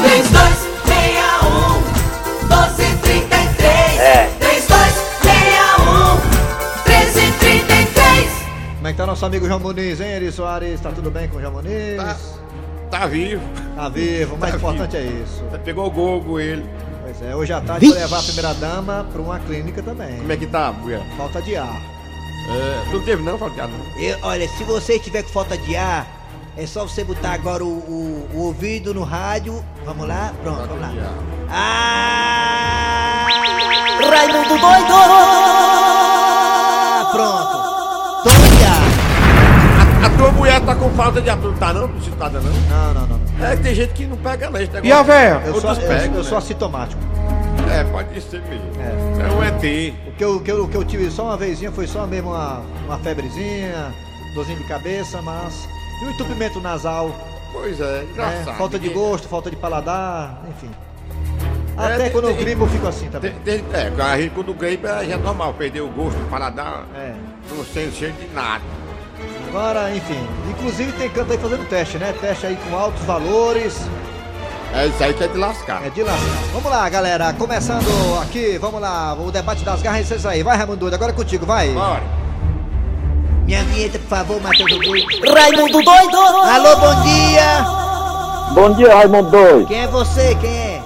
3261 0.03 1.83
1233 2.43 4.01
É. 4.01 4.29
Como 8.83 8.89
é 8.89 8.93
que 8.95 8.99
tá 8.99 9.07
nosso 9.07 9.25
amigo 9.25 9.47
João 9.47 9.61
Muniz, 9.61 10.01
hein, 10.01 10.09
Eri 10.09 10.33
Soares? 10.33 10.81
Tá 10.81 10.91
tudo 10.91 11.09
bem 11.09 11.29
com 11.29 11.37
o 11.37 11.41
João 11.41 11.53
Muniz? 11.53 11.97
Tá. 11.97 12.17
Tá 12.91 13.07
vivo. 13.07 13.41
Tá 13.77 13.89
vivo, 13.89 14.35
o 14.35 14.39
mais 14.39 14.55
Tá 14.55 14.59
importante 14.59 14.97
é 14.97 15.03
isso. 15.05 15.45
Pegou 15.65 15.87
o 15.87 15.91
gogo 15.91 16.41
ele. 16.41 16.69
Pois 17.05 17.23
é, 17.23 17.33
hoje 17.37 17.53
à 17.53 17.61
tarde 17.61 17.87
vou 17.87 17.95
levar 17.95 18.19
a 18.19 18.23
primeira 18.25 18.53
dama 18.55 19.07
pra 19.13 19.23
uma 19.23 19.39
clínica 19.39 19.85
também. 19.85 20.17
Como 20.17 20.33
é 20.33 20.37
que 20.37 20.49
tá, 20.49 20.73
mulher? 20.73 21.01
Falta 21.17 21.41
de 21.41 21.55
ar. 21.55 21.81
É, 22.51 22.93
não 22.93 23.01
teve 23.05 23.23
não, 23.23 23.39
Falcado? 23.39 23.73
Eu- 23.97 24.19
olha, 24.23 24.49
se 24.49 24.65
você 24.65 24.95
estiver 24.97 25.23
com 25.23 25.29
falta 25.29 25.57
de 25.57 25.77
ar, 25.77 26.05
é 26.57 26.67
só 26.67 26.83
você 26.83 27.05
botar 27.05 27.35
agora 27.35 27.65
o, 27.65 27.69
o- 27.69 28.29
o 28.35 28.39
ouvido 28.47 28.93
no 28.93 29.05
rádio. 29.05 29.65
Vamos 29.85 30.09
lá? 30.09 30.33
Pronto, 30.43 30.67
vamos 30.67 30.81
lá. 30.81 30.93
Ah! 31.49 33.27
Raimundo 34.11 34.59
doido 34.59 35.82
tua 40.23 40.33
mulher 40.33 40.61
tá 40.61 40.75
com 40.77 40.89
falta 40.91 41.21
de 41.21 41.29
ar, 41.29 41.37
tu 41.37 41.49
não 41.49 41.55
tá 41.57 41.73
não? 41.73 41.89
Não 41.89 42.01
tá 42.17 42.31
não? 42.31 42.41
Não, 42.41 42.95
não, 42.95 43.07
não. 43.09 43.45
É 43.47 43.57
que 43.57 43.63
tem 43.65 43.75
gente 43.75 43.93
que 43.93 44.07
não 44.07 44.17
pega 44.17 44.49
não, 44.49 44.61
esse 44.61 44.71
negócio. 44.73 44.89
E 44.89 44.93
a 44.93 45.03
véia? 45.03 45.43
Eu 45.45 45.61
sou, 45.61 45.71
eu, 45.71 45.77
pegam, 45.77 46.15
eu 46.15 46.23
né? 46.23 46.29
sou 46.29 46.39
assintomático. 46.39 47.03
É, 47.73 47.83
pode 47.85 48.21
ser 48.21 48.41
mesmo. 48.43 48.71
É. 48.81 49.27
É 49.29 49.33
um 49.33 49.43
ET. 49.43 49.95
O 50.07 50.13
que, 50.13 50.25
eu, 50.25 50.37
o, 50.37 50.41
que 50.41 50.51
eu, 50.53 50.65
o 50.65 50.69
que 50.69 50.77
eu 50.77 50.85
tive 50.85 51.11
só 51.11 51.25
uma 51.25 51.37
vezinha 51.37 51.73
foi 51.73 51.89
só 51.89 52.07
mesmo 52.07 52.31
uma, 52.31 52.63
uma 52.87 52.99
febrezinha, 52.99 53.93
dorzinha 54.35 54.59
de 54.59 54.65
cabeça, 54.65 55.21
mas. 55.23 55.69
E 56.01 56.05
o 56.05 56.11
entupimento 56.11 56.61
nasal, 56.61 57.11
Pois 57.53 57.81
é, 57.81 57.85
né? 57.85 58.07
engraçado. 58.13 58.57
falta 58.57 58.79
de 58.79 58.89
gosto, 58.91 59.29
falta 59.29 59.51
de 59.51 59.57
paladar, 59.57 60.41
enfim. 60.49 60.71
É, 61.79 61.85
Até 61.85 61.97
tem- 61.97 62.11
quando 62.13 62.29
eu 62.29 62.35
tem- 62.35 62.45
gripo 62.45 62.65
eu 62.65 62.69
fico 62.69 62.87
assim 62.87 63.09
também. 63.09 63.33
Tem- 63.45 63.59
tem- 63.61 63.81
é, 63.81 64.31
quando 64.35 64.55
gripe 64.55 64.87
é 64.87 65.05
já 65.05 65.15
é 65.15 65.17
normal, 65.17 65.55
perder 65.55 65.81
o 65.81 65.89
gosto, 65.89 66.21
o 66.21 66.27
paladar, 66.27 66.85
É. 66.95 67.15
não 67.51 67.65
sente 67.65 67.97
cheio 67.97 68.13
de 68.13 68.29
nada. 68.35 68.63
Agora, 69.53 69.95
enfim. 69.95 70.27
Inclusive 70.49 70.93
tem 70.93 71.11
canto 71.11 71.31
aí 71.31 71.37
fazendo 71.37 71.69
teste, 71.69 71.99
né? 71.99 72.15
Teste 72.19 72.47
aí 72.47 72.57
com 72.57 72.75
altos 72.75 73.03
valores. 73.05 73.79
É 74.75 74.87
isso 74.87 75.05
aí 75.05 75.13
que 75.13 75.23
é 75.23 75.29
de 75.29 75.37
lascar. 75.37 75.87
É 75.87 75.91
de 75.91 76.03
lascar. 76.03 76.39
Vamos 76.55 76.71
lá, 76.71 76.89
galera. 76.89 77.35
Começando 77.35 77.85
aqui, 78.23 78.57
vamos 78.57 78.81
lá. 78.81 79.13
O 79.13 79.31
debate 79.31 79.63
das 79.63 79.83
garras 79.83 80.11
é 80.11 80.17
isso 80.17 80.27
aí. 80.27 80.43
Vai, 80.43 80.57
Raimundo 80.57 80.79
Doido, 80.79 80.95
agora 80.95 81.13
é 81.13 81.15
contigo, 81.15 81.45
vai. 81.45 81.69
Bora. 81.69 82.03
Minha 83.45 83.63
vinheta, 83.65 83.99
por 83.99 84.09
favor, 84.09 84.41
Matheus 84.41 84.73
Augusto. 84.73 85.35
Raimundo 85.35 85.83
doido 85.83 86.17
Alô, 86.17 86.77
bom 86.77 87.03
dia. 87.03 87.65
Bom 88.55 88.75
dia, 88.75 88.95
Raimundo 88.95 89.31
Doido. 89.31 89.67
Quem 89.67 89.83
é 89.83 89.87
você? 89.87 90.35
Quem 90.37 90.51
é? 90.51 90.83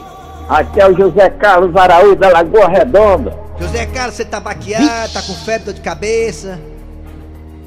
Aqui 0.48 0.80
é 0.80 0.90
o 0.90 0.96
José 0.96 1.30
Carlos 1.30 1.76
Araújo 1.76 2.16
da 2.16 2.30
Lagoa 2.30 2.66
Redonda. 2.66 3.32
José 3.60 3.86
Carlos, 3.86 4.16
você 4.16 4.24
tá 4.24 4.40
baqueado, 4.40 5.12
tá 5.12 5.22
com 5.22 5.34
febre, 5.34 5.66
dor 5.66 5.74
de 5.74 5.80
cabeça. 5.80 6.58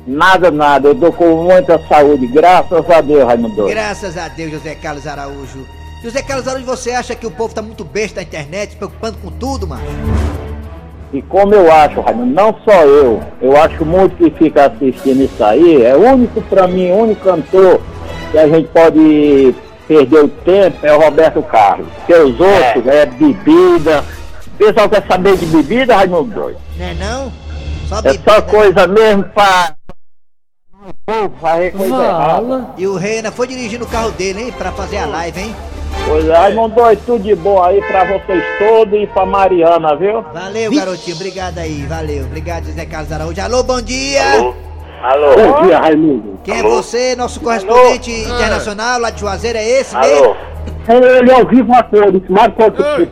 Nada, 0.07 0.49
nada. 0.49 0.89
Eu 0.89 0.95
tô 0.95 1.11
com 1.11 1.43
muita 1.43 1.79
saúde. 1.87 2.27
Graças 2.27 2.89
a 2.89 3.01
Deus, 3.01 3.23
Raimundo. 3.23 3.67
Graças 3.67 4.17
a 4.17 4.27
Deus, 4.27 4.51
José 4.51 4.75
Carlos 4.75 5.05
Araújo. 5.05 5.65
José 6.03 6.21
Carlos 6.21 6.47
Araújo, 6.47 6.65
você 6.65 6.91
acha 6.91 7.13
que 7.15 7.27
o 7.27 7.31
povo 7.31 7.53
tá 7.53 7.61
muito 7.61 7.83
besta 7.83 8.21
na 8.21 8.23
internet, 8.23 8.71
se 8.71 8.77
preocupando 8.77 9.17
com 9.17 9.29
tudo, 9.31 9.67
mano? 9.67 9.83
E 11.11 11.21
como 11.23 11.53
eu 11.53 11.71
acho, 11.71 11.99
Raimundo, 12.01 12.33
não 12.33 12.55
só 12.63 12.83
eu, 12.83 13.21
eu 13.41 13.57
acho 13.57 13.83
muito 13.83 14.15
que 14.15 14.29
fica 14.37 14.67
assistindo 14.67 15.23
isso 15.23 15.43
aí, 15.43 15.83
é 15.83 15.95
o 15.95 16.01
único 16.01 16.41
pra 16.43 16.67
mim, 16.67 16.91
o 16.91 16.97
único 17.03 17.21
cantor 17.21 17.81
que 18.31 18.37
a 18.37 18.47
gente 18.47 18.69
pode 18.69 19.55
perder 19.87 20.23
o 20.23 20.27
tempo 20.27 20.77
é 20.85 20.93
o 20.93 21.01
Roberto 21.01 21.41
Carlos. 21.41 21.87
Porque 21.95 22.13
os 22.13 22.39
outros 22.39 22.87
é, 22.87 23.05
bebida. 23.07 24.05
O 24.47 24.57
pessoal 24.59 24.89
quer 24.89 25.05
saber 25.07 25.35
de 25.35 25.45
bebida, 25.47 25.95
Raimundo 25.95 26.31
Doido? 26.33 26.59
Né 26.77 26.95
não? 26.99 27.31
Só 27.89 27.97
É 28.03 28.13
só 28.13 28.41
coisa 28.43 28.85
mesmo 28.85 29.23
pra. 29.23 29.73
Povo 31.07 31.33
fazer 31.41 31.71
coisa 31.71 31.95
errada. 31.95 32.69
E 32.77 32.85
o 32.85 32.95
Reina 32.95 33.31
foi 33.31 33.47
dirigindo 33.47 33.83
o 33.83 33.87
carro 33.87 34.11
dele, 34.11 34.43
hein? 34.43 34.53
Pra 34.55 34.71
fazer 34.71 34.97
a 34.97 35.07
live, 35.07 35.41
hein? 35.41 35.55
Pois 36.07 36.27
é, 36.27 36.33
Raimundo 36.37 36.75
Doido, 36.75 37.01
tudo 37.05 37.23
de 37.23 37.35
bom 37.35 37.61
aí 37.61 37.81
pra 37.81 38.05
vocês 38.05 38.43
todos 38.59 38.93
e 38.93 39.07
pra 39.07 39.25
Mariana, 39.25 39.95
viu? 39.95 40.21
Valeu, 40.21 40.71
garotinho. 40.71 41.15
Obrigado 41.15 41.57
aí. 41.57 41.83
Valeu. 41.87 42.25
Obrigado, 42.25 42.65
José 42.65 42.85
Carlos 42.85 43.11
Araújo. 43.11 43.41
Alô, 43.41 43.63
bom 43.63 43.81
dia. 43.81 44.21
Alô? 45.01 45.35
Bom 45.35 45.63
dia, 45.63 45.79
Raimundo. 45.79 46.39
Quem 46.43 46.59
é 46.59 46.63
você? 46.63 47.15
Nosso 47.15 47.39
correspondente 47.39 48.11
internacional 48.11 48.99
lá 48.99 49.09
de 49.09 49.19
Juazeiro 49.19 49.57
é 49.57 49.67
esse 49.67 49.95
Alô? 49.95 50.07
mesmo? 50.07 50.35
Ele 50.87 51.31
é 51.31 51.33
ao 51.33 51.45
vivo 51.47 51.73
a 51.73 51.83
todos, 51.83 52.21
Marco 52.29 52.61
Ei, 52.61 53.09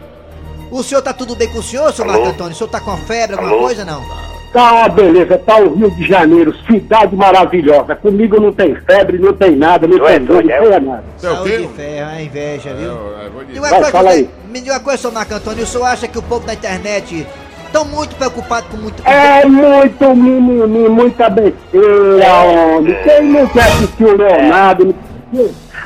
O 0.71 0.83
senhor 0.83 1.01
tá 1.01 1.13
tudo 1.13 1.35
bem 1.35 1.47
com 1.49 1.59
o 1.59 1.63
senhor, 1.63 1.91
seu 1.93 2.05
Marco 2.05 2.27
Antônio? 2.27 2.53
O 2.53 2.55
senhor 2.55 2.69
tá 2.69 2.79
com 2.79 2.95
febre, 2.97 3.35
alguma 3.35 3.57
coisa, 3.57 3.83
não? 3.83 4.36
Tá 4.53 4.71
uma 4.73 4.89
beleza, 4.89 5.37
tá 5.37 5.57
o 5.57 5.75
Rio 5.75 5.91
de 5.91 6.07
Janeiro, 6.07 6.55
cidade 6.65 7.15
maravilhosa. 7.15 7.95
Comigo 7.95 8.39
não 8.39 8.51
tem 8.53 8.73
febre, 8.75 9.19
não 9.19 9.33
tem 9.33 9.55
nada, 9.55 9.85
não 9.85 9.99
tem 9.99 10.19
dor, 10.23 10.43
não 10.43 10.69
tem 10.71 10.79
nada. 10.81 11.03
É 11.17 11.19
Saúde 11.19 11.53
e 11.53 11.57
quê? 11.57 11.69
ferro, 11.75 12.09
a 12.09 12.21
inveja, 12.21 12.73
viu? 12.73 12.87
Eu, 12.87 13.17
eu 13.25 13.31
vou 13.31 13.41
Me 13.41 13.47
dizer. 13.47 13.53
diga 13.53 13.59
uma 13.59 13.69
Vai, 13.69 13.79
coisa, 13.79 13.91
fala 13.91 14.09
aí. 14.11 14.29
me 14.49 14.61
diga 14.61 14.73
uma 14.73 14.79
coisa, 14.79 14.97
seu 15.01 15.11
Marco 15.11 15.33
Antônio. 15.33 15.63
O 15.63 15.67
senhor 15.67 15.83
acha 15.85 16.07
que 16.07 16.17
o 16.17 16.21
povo 16.23 16.47
da 16.47 16.53
internet 16.53 17.27
estão 17.65 17.83
muito 17.85 18.15
preocupado 18.15 18.67
com 18.71 18.77
muito... 18.77 19.05
É 19.05 19.45
muito 19.45 20.15
mimimi, 20.15 20.87
muita 20.89 21.29
besteira, 21.29 22.33
homem. 22.33 22.97
Quem 23.03 23.23
não 23.25 23.45
quer 23.47 23.63
assistir 23.63 24.05
o 24.05 24.17
Leonardo, 24.17 24.95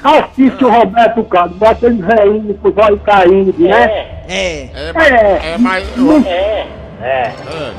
assiste 0.04 0.64
o 0.64 0.70
Roberto 0.70 1.24
Carlos, 1.24 1.58
bota 1.58 1.88
ele 1.88 2.02
velhinho 2.04 2.54
com 2.62 2.70
o 2.70 2.74
zóio 2.74 3.00
caindo, 3.00 3.54
né? 3.58 3.84
É. 3.84 4.22
É. 4.30 4.70
É. 4.96 5.54
É, 5.54 5.58
mas... 5.58 5.84
É. 6.28 6.68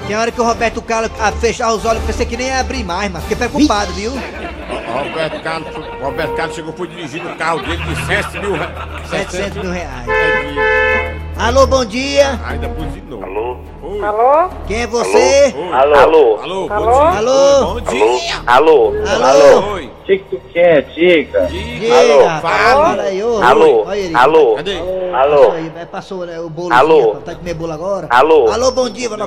Tem 0.06 0.16
hora 0.16 0.30
que 0.30 0.40
o 0.40 0.44
Roberto 0.44 0.82
Carlos 0.82 1.10
a 1.20 1.32
fechar 1.32 1.72
os 1.72 1.84
olhos, 1.84 2.02
pensei 2.04 2.26
que 2.26 2.36
nem 2.36 2.48
ia 2.48 2.60
abrir 2.60 2.84
mais, 2.84 3.10
mas 3.10 3.22
fiquei 3.22 3.36
preocupado, 3.36 3.92
viu? 3.92 4.12
O 4.12 5.04
Roberto 5.04 5.42
Carlos, 5.42 5.68
Roberto 6.00 6.34
Carlos 6.34 6.54
chegou, 6.56 6.72
foi 6.72 6.88
dirigindo 6.88 7.28
o 7.28 7.36
carro 7.36 7.60
dele 7.62 7.82
de 7.82 8.06
7 8.06 8.38
mil 8.40 8.52
reais. 8.52 9.08
700 9.10 9.62
mil 9.62 9.72
reais. 9.72 10.91
Alô, 11.36 11.66
bom 11.66 11.84
dia. 11.84 12.38
Ainda 12.46 12.68
buzinou. 12.68 13.22
Alô? 13.22 13.56
Oi. 13.82 14.04
Alô? 14.04 14.50
Quem 14.66 14.82
é 14.82 14.86
você? 14.86 15.54
Alô? 15.72 15.94
Alô? 15.94 16.40
Alô? 16.40 16.68
Alô? 16.70 17.74
Bom 17.74 17.80
dia. 17.80 18.42
Alô? 18.46 18.92
Alô? 19.06 19.72
Oi. 19.74 19.90
Tica, 20.06 20.36
tica, 20.36 20.82
tica. 20.94 21.40
Diga. 21.46 21.48
Diga, 21.48 22.40
Fala. 22.40 22.90
fala 22.90 23.02
aí, 23.02 23.22
ô. 23.22 23.42
Alô? 23.42 23.86
Alô? 24.14 24.54
Cadê? 24.56 24.78
Alô? 25.14 25.36
Passou 25.36 25.52
aí, 25.52 25.86
passou 25.90 26.26
né, 26.26 26.40
o 26.40 26.50
bolo. 26.50 26.72
Alô? 26.72 27.16
Tá 27.24 27.32
de 27.32 27.38
comer 27.38 27.54
bolo 27.54 27.72
agora? 27.72 28.06
Alô? 28.10 28.48
Alô, 28.50 28.70
bom 28.72 28.88
dia. 28.90 29.08
Vou 29.08 29.18
na, 29.18 29.24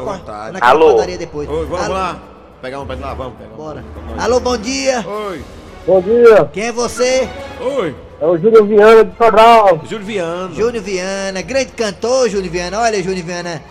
Alô? 0.61 0.93
padaria 0.93 1.17
depois. 1.17 1.49
Oi, 1.49 1.65
vamos 1.65 1.85
Alô? 1.85 1.93
lá. 1.93 2.19
Pegar 2.61 2.79
um 2.79 2.85
pé 2.85 2.95
de 2.95 3.01
lá, 3.01 3.13
vamos 3.13 3.33
pegar 3.37 3.53
um. 3.53 3.57
Bora. 3.57 3.83
Alô, 4.17 4.39
bom 4.39 4.57
dia. 4.57 5.05
Oi. 5.07 5.43
Bom 5.87 6.01
dia, 6.01 6.49
Quem 6.51 6.63
é 6.63 6.71
você? 6.71 7.29
Oi. 7.61 7.95
é 8.19 8.25
o 8.25 8.35
Júlio 8.37 8.65
Viana 8.65 9.05
de 9.05 9.15
Sobral. 9.15 9.81
Júlio 9.87 10.05
Viano. 10.05 10.55
Júnior 10.55 10.83
Viana, 10.83 11.41
grande 11.43 11.73
cantor, 11.73 12.27
Júnior 12.27 12.51
Viana. 12.51 12.79
Olha, 12.79 13.03
Júnior 13.03 13.23
Viana. 13.23 13.61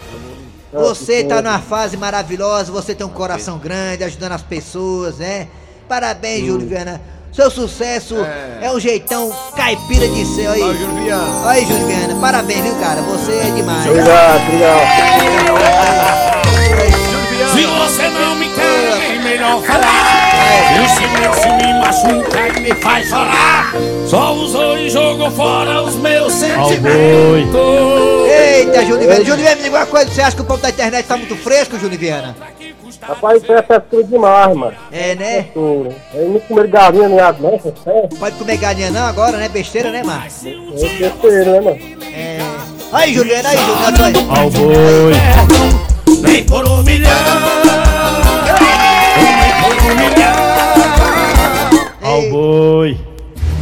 Você 0.73 1.25
tá 1.25 1.43
numa 1.43 1.59
fase 1.59 1.97
maravilhosa, 1.97 2.71
você 2.71 2.95
tem 2.95 3.05
um 3.05 3.11
coração 3.11 3.59
grande, 3.59 4.05
ajudando 4.05 4.33
as 4.33 4.43
pessoas, 4.43 5.19
né? 5.19 5.49
Parabéns, 5.89 6.47
Júnior 6.47 6.69
Viana. 6.69 7.01
Seu 7.33 7.51
sucesso 7.51 8.15
é. 8.25 8.61
É. 8.67 8.71
um 8.71 8.79
jeitão 8.79 9.33
caipira 9.57 10.07
de 10.07 10.25
ser. 10.25 10.47
Olha 10.47 10.67
Olha 10.67 10.73
aí. 10.73 10.79
Júlio 10.79 11.03
Viano. 11.03 11.41
Olha 11.41 11.51
aí, 11.51 11.67
Júnior 11.67 11.89
Viana. 11.89 12.21
Parabéns, 12.21 12.61
viu, 12.61 12.75
cara? 12.77 13.03
Você 13.03 13.33
é 13.33 13.51
demais. 13.57 13.87
Obrigado, 13.91 14.41
obrigado. 14.47 15.15
Júlio 16.55 17.57
Viano. 17.57 17.89
você 17.89 18.09
não 18.09 18.37
me 18.37 18.49
melhor 19.45 19.63
falar. 19.63 20.75
E 20.75 20.81
o 20.81 20.89
silêncio 20.89 21.55
me 21.55 21.75
machuca 21.81 22.49
e 22.49 22.61
me 22.61 22.75
faz 22.81 23.09
chorar. 23.09 23.73
Só 24.07 24.33
usou 24.35 24.79
e 24.79 24.91
jogou 24.91 25.31
fora 25.31 25.83
os 25.83 25.97
meus 25.97 26.33
sentimentos. 26.33 27.55
Eita, 28.27 28.85
Júnior 28.85 29.01
Viana. 29.01 29.25
Júnior 29.25 29.39
Viana, 29.39 29.57
me 29.57 29.63
diga 29.63 29.77
uma 29.77 29.87
coisa. 29.87 30.11
Você 30.11 30.23
acha 30.23 30.37
que 30.37 30.43
o 30.43 30.45
povo 30.45 30.63
da 30.63 30.71
internet 30.71 31.07
tá 31.07 31.17
muito 31.17 31.37
fresco, 31.37 31.79
Júnior 31.79 31.99
Viana? 32.01 32.37
Rapaz, 33.03 33.43
isso 33.43 33.53
é 33.53 33.63
frescura 33.63 34.05
demais, 34.05 34.57
mano. 34.57 34.77
É, 34.91 35.15
né? 35.15 35.43
Frescura. 35.43 35.95
Eu 36.15 36.29
não 36.31 36.41
comer 36.41 36.69
galinha 36.69 37.09
nem 37.09 37.19
nada, 37.19 37.39
não, 37.41 37.55
é 37.55 38.07
Pode 38.19 38.37
comer 38.37 38.57
galinha 38.57 38.91
não 38.91 39.07
agora, 39.07 39.37
né? 39.37 39.49
Besteira, 39.49 39.91
né, 39.91 40.03
Marcos? 40.03 40.47
é 40.47 40.89
besteira, 40.99 41.53
né, 41.53 41.61
mano? 41.61 41.79
É. 42.03 42.39
Aí, 42.93 43.13
Juliana, 43.13 43.49
aí, 43.49 43.59
Juliana. 43.59 44.07
Aí. 44.07 44.41
Ao 44.41 44.51
boi. 44.51 46.23
Nem 46.23 46.45
por 46.45 46.67
um 46.67 46.83
milhão. 46.83 47.84
Boi. 52.31 52.99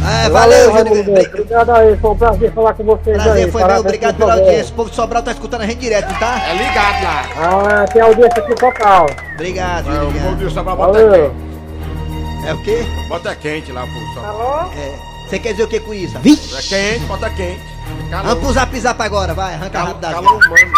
É, 0.05 0.29
valeu, 0.29 0.71
Júnior. 0.77 1.27
Obrigado 1.33 1.71
aí, 1.71 1.97
foi 1.97 2.11
um 2.11 2.17
prazer 2.17 2.51
falar 2.53 2.73
com 2.73 2.83
vocês 2.83 3.17
aí. 3.17 3.23
Prazer 3.23 3.51
foi 3.51 3.63
meu, 3.63 3.79
obrigado 3.79 4.15
pelo 4.17 4.29
pela 4.29 4.41
audiência. 4.41 4.73
O 4.73 4.75
povo 4.75 4.89
de 4.89 4.95
Sobral 4.95 5.23
tá 5.23 5.31
escutando 5.31 5.61
a 5.61 5.65
gente 5.65 5.79
direto, 5.79 6.19
tá? 6.19 6.41
É 6.49 6.55
ligado 6.55 7.03
lá. 7.03 7.23
Ah, 7.37 7.85
tem 7.91 8.01
audiência 8.01 8.43
aqui 8.43 8.55
total. 8.55 9.07
Obrigado, 9.35 9.87
É, 9.87 9.91
o 9.91 10.11
Júnior 10.11 10.23
povo 10.23 10.35
de 10.35 10.53
Sobral 10.53 10.75
bota 10.75 10.99
quente. 10.99 12.47
É 12.47 12.53
o 12.53 12.63
quê? 12.63 12.85
Bota 13.07 13.35
quente 13.35 13.71
lá, 13.71 13.81
pô. 13.81 14.13
Sobral. 14.13 14.59
Alô? 14.59 14.71
É. 14.73 15.13
Você 15.29 15.39
quer 15.39 15.51
dizer 15.51 15.63
o 15.63 15.67
que 15.67 15.79
com 15.79 15.93
isso? 15.93 16.17
É 16.17 16.21
quente, 16.21 17.05
bota 17.05 17.29
quente. 17.29 17.61
Calor. 18.09 18.25
Vamos 18.25 18.43
pro 18.43 18.53
zap 18.53 18.79
zap 18.79 19.01
agora, 19.01 19.33
vai, 19.33 19.53
arranca 19.53 19.71
Calor, 19.71 19.87
rápido 19.87 20.01
da 20.01 20.11
calor 20.11 20.31
humano. 20.33 20.71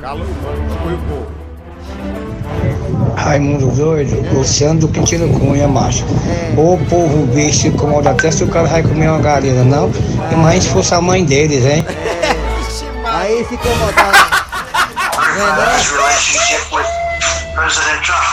Calor 0.00 0.26
humano. 0.26 0.78
Foi 0.82 0.94
o 0.94 0.98
povo. 0.98 1.23
Raimundo 3.16 3.68
doido, 3.68 4.34
Luciano 4.34 4.80
do 4.80 4.88
Quintino 4.88 5.28
Cunha, 5.38 5.68
macho. 5.68 6.04
O 6.56 6.78
povo 6.88 7.26
bicho 7.26 7.68
incomoda 7.68 8.10
até 8.10 8.30
se 8.30 8.44
o 8.44 8.48
cara 8.48 8.66
vai 8.66 8.82
comer 8.82 9.08
uma 9.08 9.20
galinha, 9.20 9.64
não? 9.64 9.90
Imagina 10.32 10.62
se 10.62 10.68
fosse 10.70 10.94
a 10.94 11.00
mãe 11.00 11.24
deles, 11.24 11.64
hein? 11.64 11.84
Aí 13.04 13.44
se 13.44 13.54
incomodar. 13.54 14.34
Não 15.36 15.48
é, 15.48 15.56
não? 15.56 15.76
his 15.78 15.90
relationship 15.90 16.74
with 16.74 16.86
President 17.54 18.02
Trump, 18.02 18.24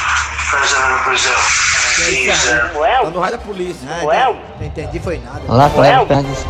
president 0.50 0.93
of 0.95 1.03
Brazil. 1.05 1.61
He's 2.01 2.41
Tá 3.03 3.09
no 3.09 3.19
raio 3.19 3.31
da 3.31 3.38
polícia. 3.38 3.88
Ah, 3.89 4.33
não 4.59 4.67
entendi, 4.67 5.00
foi 5.00 5.19
nada. 5.19 5.41
Olá, 5.47 5.69
colega 5.69 6.05
Fernandes. 6.05 6.45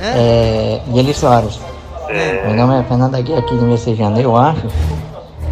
É, 0.00 0.80
Guilherme 0.86 1.14
Soares. 1.14 1.60
Meu 2.08 2.54
nome 2.54 2.80
é 2.80 2.82
Fernando 2.84 3.14
aqui, 3.14 3.34
aqui 3.34 3.54
do 3.54 3.66
Messejano. 3.66 4.20
Eu 4.20 4.36
acho 4.36 4.66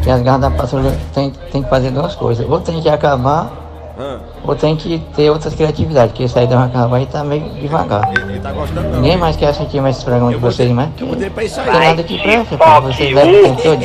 que 0.07 0.11
as 0.13 0.23
garras 0.23 0.41
da 0.43 0.51
patrulha 0.53 0.97
tem, 1.13 1.33
tem 1.51 1.65
que 1.65 1.69
fazer 1.69 1.91
duas 1.91 2.15
coisas. 2.15 2.49
Ou 2.49 2.61
tem 2.61 2.81
que 2.81 2.89
acabar, 2.89 3.51
Ah, 3.99 4.19
ou 4.45 4.55
tem 4.55 4.77
que 4.77 5.03
ter 5.17 5.29
outras 5.31 5.53
criatividades, 5.53 6.13
porque 6.13 6.23
isso 6.23 6.39
aí 6.39 6.47
deu 6.47 6.57
uma 6.57 6.67
acabar 6.67 7.01
e 7.01 7.07
tá 7.07 7.25
meio 7.25 7.43
devagar. 7.61 8.09
ele 8.15 8.39
tá 8.39 8.53
gostando 8.53 8.89
não. 8.89 9.01
Ninguém 9.01 9.17
mais 9.17 9.35
quer 9.35 9.49
assistir 9.49 9.81
mais 9.81 9.97
esse 9.97 10.05
programa 10.05 10.31
de 10.31 10.37
vocês, 10.39 10.71
mais. 10.71 10.91
Eu 11.01 11.09
botei 11.09 11.29
pra 11.29 11.43
isso 11.43 11.59
aí. 11.61 11.67
Tem 11.67 11.81
nada 11.81 12.03
que 12.05 12.19
presta, 12.23 12.57
pô. 12.57 12.81
Vocês 12.83 13.17
o 13.17 13.43
tempo 13.43 13.63
todo. 13.63 13.83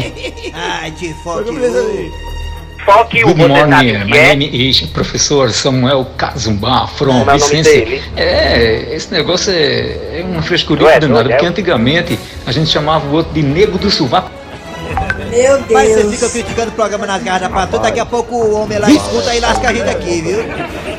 Ai, 0.53 0.91
de 0.91 1.13
foco. 1.23 1.45
Fuck 2.85 3.21
Good 3.23 3.37
morning, 3.47 4.05
my 4.05 4.11
name 4.11 4.49
is 4.51 4.81
Professor 4.81 5.51
Samuel 5.51 6.05
Kazumba 6.17 6.87
from 6.87 7.11
é 7.11 7.21
o 7.21 7.25
nome 7.25 7.33
Vicência. 7.33 7.73
dele? 7.73 8.01
É, 8.15 8.95
esse 8.95 9.11
negócio 9.11 9.51
é, 9.53 10.19
é 10.19 10.25
uma 10.27 10.41
frescurinha 10.41 10.87
Ué, 10.89 10.99
danada, 10.99 11.29
porque 11.29 11.45
antigamente 11.45 12.19
a 12.45 12.51
gente 12.51 12.69
chamava 12.71 13.07
o 13.07 13.13
outro 13.13 13.33
de 13.33 13.43
nego 13.43 13.77
do 13.77 13.89
sovaco. 13.91 14.40
Meu 15.31 15.57
Deus. 15.59 15.71
Mas 15.71 15.89
você 15.89 16.09
fica 16.11 16.29
criticando 16.29 16.69
o 16.69 16.73
programa 16.73 17.07
nas 17.07 17.23
garras 17.23 17.41
da 17.41 17.49
patrulha, 17.49 17.83
daqui 17.83 17.99
a 17.99 18.05
pouco 18.05 18.35
o 18.35 18.61
homem 18.61 18.77
lá 18.77 18.91
escuta 18.91 19.33
e 19.33 19.39
lasca 19.39 19.69
a 19.69 19.73
gente 19.73 19.89
aqui, 19.89 20.21
viu? 20.21 20.39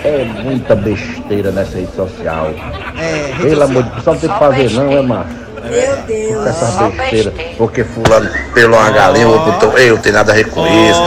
É 0.04 0.24
muita 0.42 0.74
besteira 0.74 1.50
nessa 1.52 1.76
rede 1.76 1.94
social. 1.94 2.50
É, 2.98 3.32
rede 3.32 3.42
Pelo 3.42 3.50
social. 3.50 3.68
amor 3.68 3.82
de 3.82 3.90
Deus, 3.90 4.04
só 4.04 4.12
não 4.12 4.18
tem 4.20 4.30
que 4.30 4.38
fazer 4.38 4.70
não, 4.70 4.92
é 4.92 5.02
macho. 5.02 5.42
Meu 5.62 5.96
Deus. 6.08 6.46
Essa 6.46 6.90
besteira. 6.90 7.32
Porque 7.56 7.84
fulano 7.84 8.28
pelou 8.52 8.80
uma 8.80 8.90
galinha, 8.90 9.28
o 9.28 9.32
outro 9.32 9.52
botou. 9.52 9.78
Eu 9.78 9.94
não 9.94 10.02
tenho 10.02 10.14
nada 10.16 10.32
a 10.32 10.34
ver 10.34 10.48
com 10.48 10.66
isso. 10.66 11.02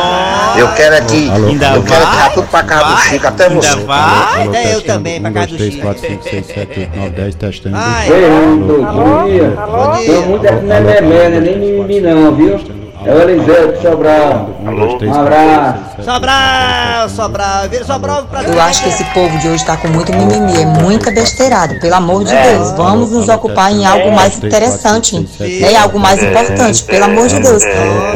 Eu 0.57 0.73
quero 0.75 0.95
aqui. 0.95 1.29
Ainda 1.29 1.75
eu 1.75 1.83
quero 1.83 2.05
vai? 2.05 2.33
tudo 2.33 2.47
pra 2.47 2.63
casa 2.63 2.85
do 2.85 2.97
Chico, 3.01 3.27
até 3.27 3.49
você. 3.49 3.85
Até 3.89 4.73
eu 4.75 4.81
também, 4.81 5.19
pra 5.19 5.31
casa 5.31 5.47
do 5.47 5.57
3, 5.57 5.73
Chico. 5.73 5.85
4, 5.85 6.07
5, 6.07 6.23
6, 6.23 6.45
7, 6.45 6.79
8, 6.79 6.95
9, 6.97 7.09
10, 7.09 7.35
testando. 7.35 7.75
Ai, 7.77 8.09
Bom 8.09 9.25
dia. 9.25 9.53
Meu 10.07 10.21
muito 10.21 10.45
é 10.45 10.51
memé, 10.53 11.29
né? 11.29 11.39
Nem 11.41 11.59
mimimi 11.59 11.99
não, 11.99 12.33
viu? 12.33 12.84
É 13.05 13.13
o 13.13 13.21
Eliseu 13.21 13.71
de 13.71 13.81
Sobral. 13.81 14.49
Um 14.61 15.13
abraço. 15.13 16.03
Sobral, 16.03 17.09
Sobral, 17.09 17.69
vira 17.69 17.85
Sobral 17.85 18.23
pra 18.23 18.41
Eu 18.43 18.59
acho 18.59 18.81
que 18.83 18.89
esse 18.89 19.03
povo 19.13 19.37
de 19.37 19.47
hoje 19.47 19.63
tá 19.63 19.77
com 19.77 19.87
muito 19.89 20.11
mimimi, 20.11 20.61
é 20.61 20.65
muita 20.65 21.11
besteirada. 21.11 21.75
Pelo 21.79 21.93
amor 21.95 22.23
de 22.23 22.33
Deus, 22.35 22.71
vamos 22.71 23.11
nos 23.11 23.29
ocupar 23.29 23.71
em 23.71 23.85
algo 23.85 24.11
mais 24.11 24.35
interessante, 24.37 25.19
né? 25.19 25.47
Em 25.47 25.77
algo 25.77 25.99
mais 25.99 26.21
importante, 26.23 26.83
pelo 26.83 27.05
amor 27.05 27.27
de 27.27 27.39
Deus. 27.39 27.63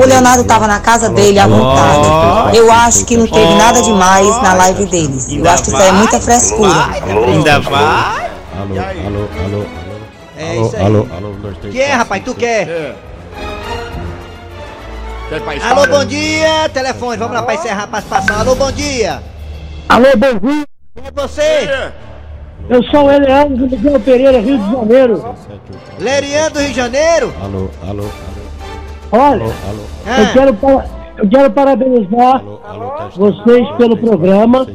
O 0.02 0.06
Leonardo 0.08 0.43
tava 0.43 0.65
na 0.65 0.80
casa 0.80 1.10
dele 1.10 1.38
à 1.38 1.45
vontade. 1.45 2.58
Eu 2.58 2.71
acho 2.71 3.06
que 3.06 3.15
não 3.15 3.28
teve 3.28 3.54
nada 3.56 3.82
demais 3.82 4.41
na 4.41 4.54
live 4.56 4.86
deles. 4.88 5.32
Eu 5.32 5.47
acho 5.49 5.63
que 5.63 5.69
isso 5.69 5.78
aí 5.78 5.89
é 5.89 5.91
muita 5.91 6.19
frescura. 6.19 6.89
Ainda 7.28 7.60
vai? 7.60 8.30
Alô, 8.60 8.75
alô, 8.75 9.28
alô, 9.45 9.65
É 10.38 10.52
alô. 10.52 10.65
isso 10.65 10.75
aí. 10.75 10.86
Alô, 10.86 11.08
alô, 11.15 11.30
1, 11.30 11.41
2, 11.41 11.58
3. 11.60 11.73
Que 11.73 11.82
é, 11.82 11.93
rapaz? 11.93 12.23
Tu 12.25 12.34
quer? 12.36 12.65
Quer 12.65 12.95
pra 12.95 13.09
Alô, 15.70 15.86
bom 15.88 16.06
dia. 16.06 16.68
Telefone, 16.74 17.18
vamos 17.18 17.34
lá 17.36 17.44
pra 17.44 17.54
encerrar 17.54 17.84
a 17.84 17.88
participação. 17.88 18.39
Alô, 18.39 18.56
bom 18.56 18.72
dia. 18.72 19.22
Alô, 19.88 20.06
bom 20.18 20.39
dia. 20.50 20.65
Quem 20.96 21.04
é 21.06 21.12
você? 21.12 21.92
Eu 22.68 22.84
sou 22.86 23.06
o 23.06 23.12
Eliano 23.12 23.56
do 23.56 23.68
Miguel 23.70 24.00
Pereira, 24.00 24.39
Rio 24.39 24.58
de 24.58 24.72
Janeiro. 24.72 25.36
Leriano 26.00 26.50
do 26.52 26.60
Rio 26.60 26.70
de 26.70 26.76
Janeiro? 26.76 27.34
Alô, 27.44 27.70
alô, 27.88 28.06
Olha, 29.12 29.44
alô, 29.44 29.54
alô. 29.70 29.84
Ah. 30.08 30.22
eu 30.22 30.34
quero, 30.34 30.54
pa- 30.56 30.86
eu 31.18 31.30
quero 31.30 31.52
parabenizar 31.52 32.42
vocês 33.15 33.68
pelo 33.78 33.98
programa 33.98 34.68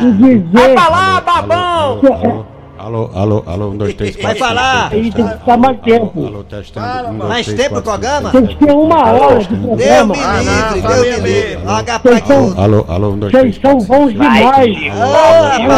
e 0.00 0.12
dizer. 0.12 0.48
Vai 0.52 0.76
falar, 0.76 1.20
babão! 1.22 2.46
Alô, 2.82 3.10
alô, 3.14 3.44
alô, 3.46 3.68
1, 3.72 3.76
2, 3.76 3.94
3, 3.94 4.16
4. 4.16 4.22
Vai 4.26 4.48
falar. 4.48 4.88
Tem 4.88 5.02
que 5.02 5.22
ficar 5.22 5.56
mais 5.58 5.80
tempo. 5.80 6.26
Alô, 6.26 6.42
testando. 6.44 7.08
1, 7.10 7.18
2, 7.18 7.28
Mais 7.28 7.44
3, 7.46 7.60
tempo 7.60 7.78
o 7.78 7.82
4, 7.82 8.00
programa? 8.00 8.30
Tem 8.30 8.46
que 8.46 8.56
ter 8.56 8.72
uma 8.72 9.12
hora 9.12 9.38
de 9.40 9.54
Deus 9.54 9.66
programa. 9.66 10.14
me 10.14 10.20
livre, 10.44 10.80
Deus 10.80 11.20
me 11.20 11.28
livre. 11.28 11.58
H 11.68 11.98
pra 11.98 12.12
Vocês 12.12 12.58
Alô, 12.58 12.86
alô, 12.88 13.10
1, 13.10 13.18
2, 13.18 13.32
vocês 13.32 13.58
3, 13.58 13.60
são 13.60 13.78
bons 13.86 14.12
demais. 14.12 14.76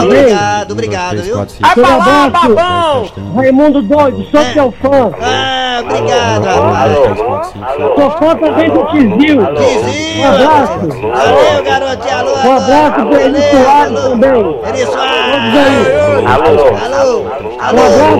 Obrigado, 0.04 0.70
obrigado, 0.70 1.22
viu? 1.22 1.46
Seu 1.74 1.86
abraço. 1.86 3.12
Raimundo 3.34 3.82
Doido, 3.82 4.24
sou 4.30 4.44
teu 4.52 4.70
fã. 4.70 5.10
Ah, 5.20 5.80
obrigado, 5.82 6.44
rapaz. 6.44 7.58
Sou 7.96 8.10
fã 8.12 8.36
também 8.36 8.70
do 8.70 8.84
Tizil. 8.86 9.40
Tizinho. 9.56 10.22
Um 10.22 10.28
abraço. 10.28 10.78
Valeu, 10.88 11.64
garotinho. 11.64 12.16
Alô, 12.16 12.30
Um 12.30 12.56
abraço 12.56 13.06
pro 13.06 13.16
Eri 13.16 13.42
Soares 13.50 14.00
também. 14.02 14.60
Eri 14.68 14.86
Soares. 14.86 15.32
Todos 15.32 15.56
aí. 15.58 16.91
Alô. 16.92 17.24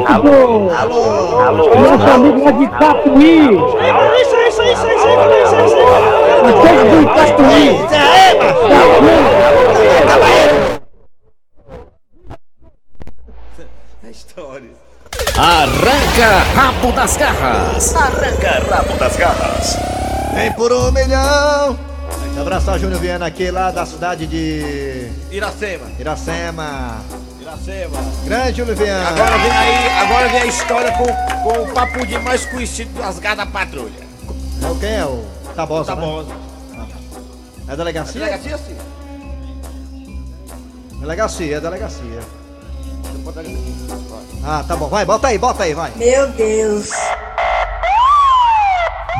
Alô. 0.08 0.58
Um 0.58 1.44
abraço 1.44 1.70
pro 1.70 1.80
nosso 1.80 2.10
amigo 2.10 2.44
lá 2.44 2.50
de 2.52 2.66
Capuí. 2.68 3.50
Isso, 4.20 4.36
isso, 4.48 4.62
isso, 4.62 4.62
isso, 4.62 4.86
isso, 4.86 5.08
isso, 5.42 5.56
isso. 5.64 5.76
Aquele 6.48 6.82
do 6.90 7.06
Capuí. 7.14 7.62
Arranca 15.36 16.38
rabo 16.54 16.92
das 16.92 17.16
garras. 17.16 17.94
Arranca 17.96 18.62
rabo 18.70 18.98
das 18.98 19.16
garras. 19.16 19.76
Vem 20.34 20.52
por 20.52 20.72
um 20.72 20.92
milhão. 20.92 21.78
Deixa 22.22 22.36
eu 22.36 22.42
abraçar 22.42 22.76
o 22.76 22.78
Júnior 22.78 23.00
Viana 23.00 23.26
aqui 23.26 23.50
lá 23.50 23.70
da 23.70 23.84
cidade 23.84 24.26
de 24.26 25.10
Iracema. 25.30 25.86
Iracema. 25.98 27.02
Grande 28.24 28.62
Viana. 28.62 29.08
Agora 29.08 29.38
vem 29.38 29.50
aí, 29.50 29.88
agora 30.00 30.28
vem 30.28 30.42
a 30.42 30.46
história 30.46 30.92
com, 30.92 31.04
com 31.42 31.62
o 31.62 31.72
papudim 31.72 32.18
mais 32.18 32.46
conhecido 32.46 32.92
das 33.00 33.18
garras 33.18 33.38
da 33.38 33.46
patrulha. 33.46 34.06
É 34.62 34.66
o 34.66 34.78
quem 34.78 34.94
é? 34.94 35.04
O 35.04 35.24
Tabosa, 35.54 35.94
Tabosa. 35.94 36.28
né? 36.28 36.86
É 37.68 37.76
delegacia? 37.76 38.20
Delegacia 38.20 38.58
sim. 38.58 38.76
Delegacia, 41.00 41.56
é 41.56 41.60
delegacia. 41.60 42.20
Ah, 44.44 44.64
tá 44.66 44.76
bom. 44.76 44.88
Vai, 44.88 45.04
bota 45.04 45.28
aí, 45.28 45.38
bota 45.38 45.64
aí, 45.64 45.74
vai. 45.74 45.90
Meu 45.96 46.28
Deus. 46.32 46.90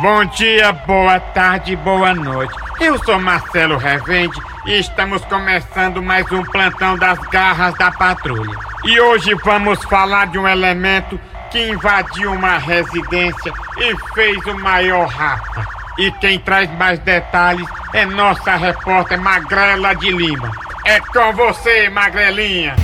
Bom 0.01 0.25
dia, 0.27 0.73
boa 0.73 1.21
tarde, 1.21 1.77
boa 1.77 2.15
noite. 2.15 2.62
Eu 2.81 2.99
sou 3.05 3.19
Marcelo 3.19 3.77
Revende 3.77 4.41
e 4.67 4.79
estamos 4.79 5.25
começando 5.27 6.03
mais 6.03 6.31
um 6.33 6.43
plantão 6.43 6.97
das 6.97 7.19
garras 7.29 7.75
da 7.75 7.91
patrulha. 7.91 8.57
E 8.85 9.01
hoje 9.01 9.35
vamos 9.45 9.83
falar 9.85 10.27
de 10.27 10.39
um 10.39 10.47
elemento 10.47 11.19
que 11.51 11.71
invadiu 11.71 12.33
uma 12.33 12.59
residência 12.59 13.53
e 13.79 14.15
fez 14.15 14.45
o 14.47 14.59
maior 14.59 15.07
rafa. 15.07 15.67
E 15.99 16.11
quem 16.13 16.39
traz 16.39 16.71
mais 16.79 16.99
detalhes 17.01 17.69
é 17.93 18.07
nossa 18.07 18.57
repórter 18.57 19.21
Magrela 19.21 19.95
de 19.95 20.11
Lima. 20.11 20.51
É 20.85 20.99
com 20.99 21.33
você, 21.35 21.89
Magrelinha. 21.91 22.75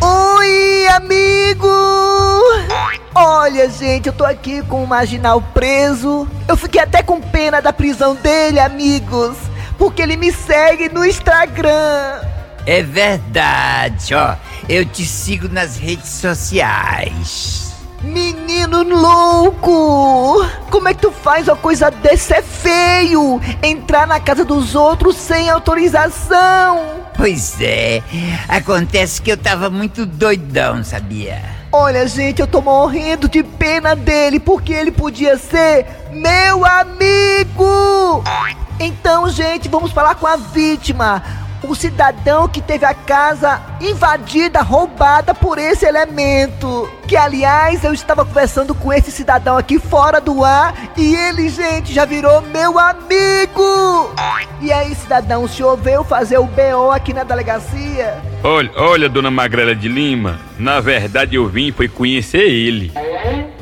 Oi, 0.00 0.86
amigo! 0.88 2.11
Olha, 3.14 3.68
gente, 3.68 4.06
eu 4.06 4.12
tô 4.12 4.24
aqui 4.24 4.62
com 4.62 4.82
o 4.82 4.86
marginal 4.86 5.40
preso. 5.40 6.26
Eu 6.48 6.56
fiquei 6.56 6.80
até 6.80 7.02
com 7.02 7.20
pena 7.20 7.60
da 7.60 7.72
prisão 7.72 8.14
dele, 8.14 8.58
amigos, 8.58 9.36
porque 9.76 10.00
ele 10.00 10.16
me 10.16 10.32
segue 10.32 10.88
no 10.88 11.04
Instagram. 11.04 12.22
É 12.66 12.82
verdade, 12.82 14.14
ó. 14.14 14.34
Eu 14.68 14.86
te 14.86 15.04
sigo 15.04 15.48
nas 15.48 15.76
redes 15.76 16.08
sociais. 16.08 17.72
Menino 18.02 18.82
louco! 18.82 20.44
Como 20.70 20.88
é 20.88 20.94
que 20.94 21.02
tu 21.02 21.12
faz 21.12 21.46
uma 21.46 21.56
coisa 21.56 21.90
dessa? 21.90 22.36
É 22.36 22.42
feio! 22.42 23.40
Entrar 23.62 24.06
na 24.06 24.18
casa 24.18 24.44
dos 24.44 24.74
outros 24.74 25.16
sem 25.16 25.50
autorização! 25.50 27.02
Pois 27.16 27.60
é, 27.60 28.02
acontece 28.48 29.20
que 29.20 29.30
eu 29.30 29.36
tava 29.36 29.70
muito 29.70 30.06
doidão, 30.06 30.82
sabia? 30.82 31.61
Olha, 31.74 32.06
gente, 32.06 32.38
eu 32.38 32.46
tô 32.46 32.60
morrendo 32.60 33.26
de 33.26 33.42
pena 33.42 33.96
dele 33.96 34.38
porque 34.38 34.74
ele 34.74 34.92
podia 34.92 35.38
ser 35.38 35.86
meu 36.12 36.66
amigo! 36.66 38.22
Então, 38.78 39.30
gente, 39.30 39.70
vamos 39.70 39.90
falar 39.90 40.16
com 40.16 40.26
a 40.26 40.36
vítima. 40.36 41.22
O 41.64 41.74
cidadão 41.74 42.48
que 42.48 42.60
teve 42.60 42.84
a 42.84 42.92
casa 42.92 43.62
invadida, 43.80 44.62
roubada 44.62 45.32
por 45.32 45.58
esse 45.58 45.86
elemento. 45.86 46.90
Que, 47.06 47.16
aliás, 47.16 47.84
eu 47.84 47.92
estava 47.92 48.24
conversando 48.24 48.74
com 48.74 48.92
esse 48.92 49.10
cidadão 49.10 49.56
aqui 49.56 49.78
fora 49.78 50.20
do 50.20 50.44
ar 50.44 50.74
e 50.96 51.14
ele, 51.14 51.48
gente, 51.48 51.92
já 51.92 52.04
virou 52.04 52.42
meu 52.42 52.78
amigo. 52.78 54.12
E 54.60 54.72
aí, 54.72 54.94
cidadão, 54.94 55.44
o 55.44 55.48
senhor 55.48 55.76
veio 55.76 56.02
fazer 56.04 56.38
o 56.38 56.44
BO 56.44 56.90
aqui 56.92 57.12
na 57.12 57.24
delegacia? 57.24 58.20
Olha, 58.42 58.70
olha, 58.76 59.08
dona 59.08 59.30
Magrela 59.30 59.74
de 59.74 59.88
Lima, 59.88 60.40
na 60.58 60.80
verdade 60.80 61.36
eu 61.36 61.46
vim 61.46 61.70
foi 61.70 61.86
conhecer 61.86 62.48
ele. 62.48 62.92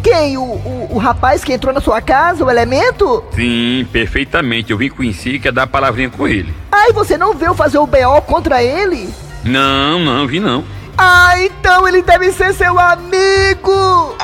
Quem? 0.03 0.37
O, 0.37 0.43
o, 0.43 0.89
o 0.93 0.99
rapaz 0.99 1.45
que 1.45 1.53
entrou 1.53 1.73
na 1.73 1.81
sua 1.81 2.01
casa, 2.01 2.45
o 2.45 2.51
elemento? 2.51 3.23
Sim, 3.33 3.87
perfeitamente. 3.93 4.71
Eu 4.71 4.79
vim 4.79 4.89
conhecer 4.89 5.35
e 5.35 5.41
quer 5.41 5.53
dar 5.53 5.65
a 5.65 5.67
palavrinha 5.67 6.11
com 6.11 6.27
ele. 6.27 6.55
Ai, 6.73 6.93
você 6.93 7.17
não 7.19 7.35
veio 7.35 7.55
fazer 7.55 7.79
o 7.79 7.87
BO 7.87 8.23
contra 8.27 8.63
ele? 8.63 9.13
Não, 9.45 9.99
não, 9.99 10.27
vi 10.27 10.41
não. 10.41 10.65
Ah, 10.97 11.33
então 11.39 11.89
ele 11.89 12.03
deve 12.03 12.31
ser 12.33 12.53
seu 12.53 12.79
amigo! 12.79 14.17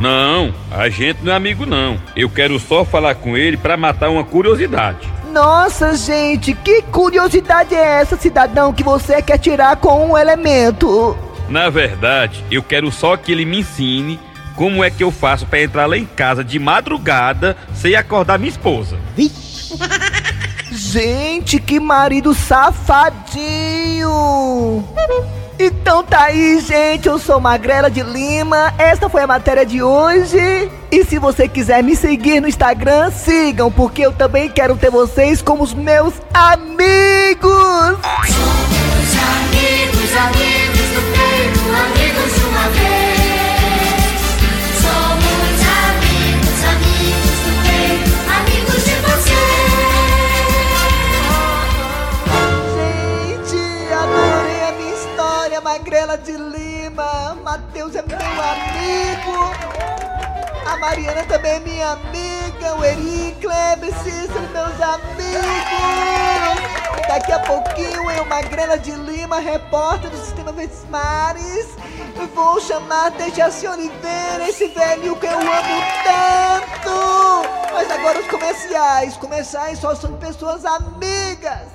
Não, 0.00 0.52
a 0.70 0.88
gente 0.88 1.22
não 1.22 1.32
é 1.32 1.36
amigo 1.36 1.66
não. 1.66 2.00
Eu 2.16 2.30
quero 2.30 2.58
só 2.58 2.84
falar 2.84 3.14
com 3.14 3.36
ele 3.36 3.56
pra 3.56 3.76
matar 3.76 4.08
uma 4.08 4.24
curiosidade. 4.24 5.12
Nossa, 5.30 5.94
gente, 5.94 6.54
que 6.54 6.82
curiosidade 6.82 7.74
é 7.74 8.00
essa, 8.00 8.16
cidadão, 8.16 8.72
que 8.72 8.82
você 8.82 9.22
quer 9.22 9.38
tirar 9.38 9.76
com 9.76 10.10
um 10.10 10.18
elemento? 10.18 11.16
Na 11.48 11.68
verdade, 11.68 12.44
eu 12.50 12.62
quero 12.62 12.90
só 12.90 13.16
que 13.16 13.30
ele 13.32 13.44
me 13.44 13.60
ensine 13.60 14.18
como 14.56 14.82
é 14.82 14.90
que 14.90 15.02
eu 15.02 15.10
faço 15.10 15.46
pra 15.46 15.62
entrar 15.62 15.86
lá 15.86 15.96
em 15.96 16.04
casa 16.04 16.44
de 16.44 16.58
madrugada 16.58 17.56
sem 17.74 17.94
acordar 17.94 18.38
minha 18.38 18.50
esposa. 18.50 18.98
Gente, 20.70 21.58
que 21.60 21.78
marido 21.78 22.34
safadinho! 22.34 23.42
Então 25.58 26.02
tá 26.02 26.24
aí, 26.24 26.60
gente. 26.60 27.06
Eu 27.06 27.18
sou 27.18 27.40
Magrela 27.40 27.90
de 27.90 28.02
Lima. 28.02 28.74
Esta 28.78 29.08
foi 29.08 29.22
a 29.22 29.26
matéria 29.26 29.64
de 29.64 29.82
hoje. 29.82 30.70
E 30.90 31.04
se 31.04 31.18
você 31.18 31.46
quiser 31.46 31.82
me 31.82 31.94
seguir 31.94 32.40
no 32.40 32.48
Instagram, 32.48 33.10
sigam, 33.10 33.70
porque 33.70 34.02
eu 34.02 34.12
também 34.12 34.48
quero 34.50 34.76
ter 34.76 34.90
vocês 34.90 35.40
como 35.40 35.62
os 35.62 35.72
meus 35.72 36.14
amigos. 36.34 37.48
Somos 38.26 39.14
amigos, 39.14 40.16
amigos 40.16 40.61
A 60.72 60.78
Mariana 60.78 61.22
também 61.24 61.52
é 61.52 61.60
minha 61.60 61.90
amiga. 61.90 62.76
O 62.76 62.82
Eri, 62.82 63.36
Kleber, 63.42 63.92
Cícero, 63.98 64.48
meus 64.52 64.80
amigos. 64.80 65.12
Daqui 67.06 67.30
a 67.30 67.40
pouquinho 67.40 68.10
eu, 68.10 68.24
Magrela 68.24 68.78
de 68.78 68.92
Lima, 68.92 69.38
repórter 69.38 70.08
do 70.08 70.16
Sistema 70.16 70.50
Verdes 70.50 70.82
Mares. 70.88 71.76
Vou 72.34 72.58
chamar 72.58 73.10
Dejaci 73.10 73.66
Oliveira, 73.66 74.48
esse 74.48 74.68
velho 74.68 75.14
que 75.16 75.26
eu 75.26 75.38
amo 75.38 75.82
tanto. 76.04 77.74
Mas 77.74 77.90
agora 77.90 78.18
os 78.20 78.26
comerciais. 78.28 79.14
Comerciais 79.18 79.78
só 79.78 79.94
são 79.94 80.12
de 80.12 80.18
pessoas 80.26 80.64
amigas. 80.64 81.71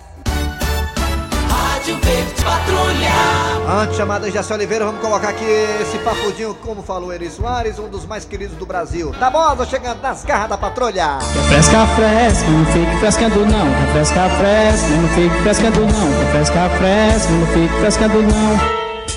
Rádio 1.87 1.99
Verde 2.03 2.43
Patrulha. 2.43 3.79
Antes 3.81 3.91
de 3.91 3.97
chamar 3.97 4.19
Dejaci 4.19 4.51
Oliveira, 4.51 4.85
vamos 4.85 4.99
colocar 4.99 5.29
aqui 5.29 5.45
esse 5.81 5.97
papudinho, 5.99 6.53
como 6.55 6.83
falou 6.83 7.13
Eri 7.13 7.29
Soares, 7.29 7.79
um 7.79 7.87
dos 7.87 8.05
mais 8.05 8.25
queridos 8.25 8.57
do 8.57 8.65
Brasil. 8.65 9.15
Tá 9.17 9.29
bom, 9.29 9.55
tô 9.55 9.65
chegando 9.65 10.01
nas 10.01 10.25
garras 10.25 10.49
da 10.49 10.57
patrulha. 10.57 11.17
Refresca, 11.19 11.87
fresca, 11.95 12.49
não 12.49 12.65
fique 12.65 12.99
frescando 12.99 13.45
não. 13.45 13.85
Refresca, 13.85 14.29
fresca, 14.31 14.87
não 14.89 15.09
fique 15.09 15.41
frescando 15.43 15.79
não. 15.79 16.19
Refresca, 16.25 16.69
fresca, 16.77 17.31
não 17.31 17.47
fique 17.47 17.79
frescando 17.79 18.21
não. 18.21 18.59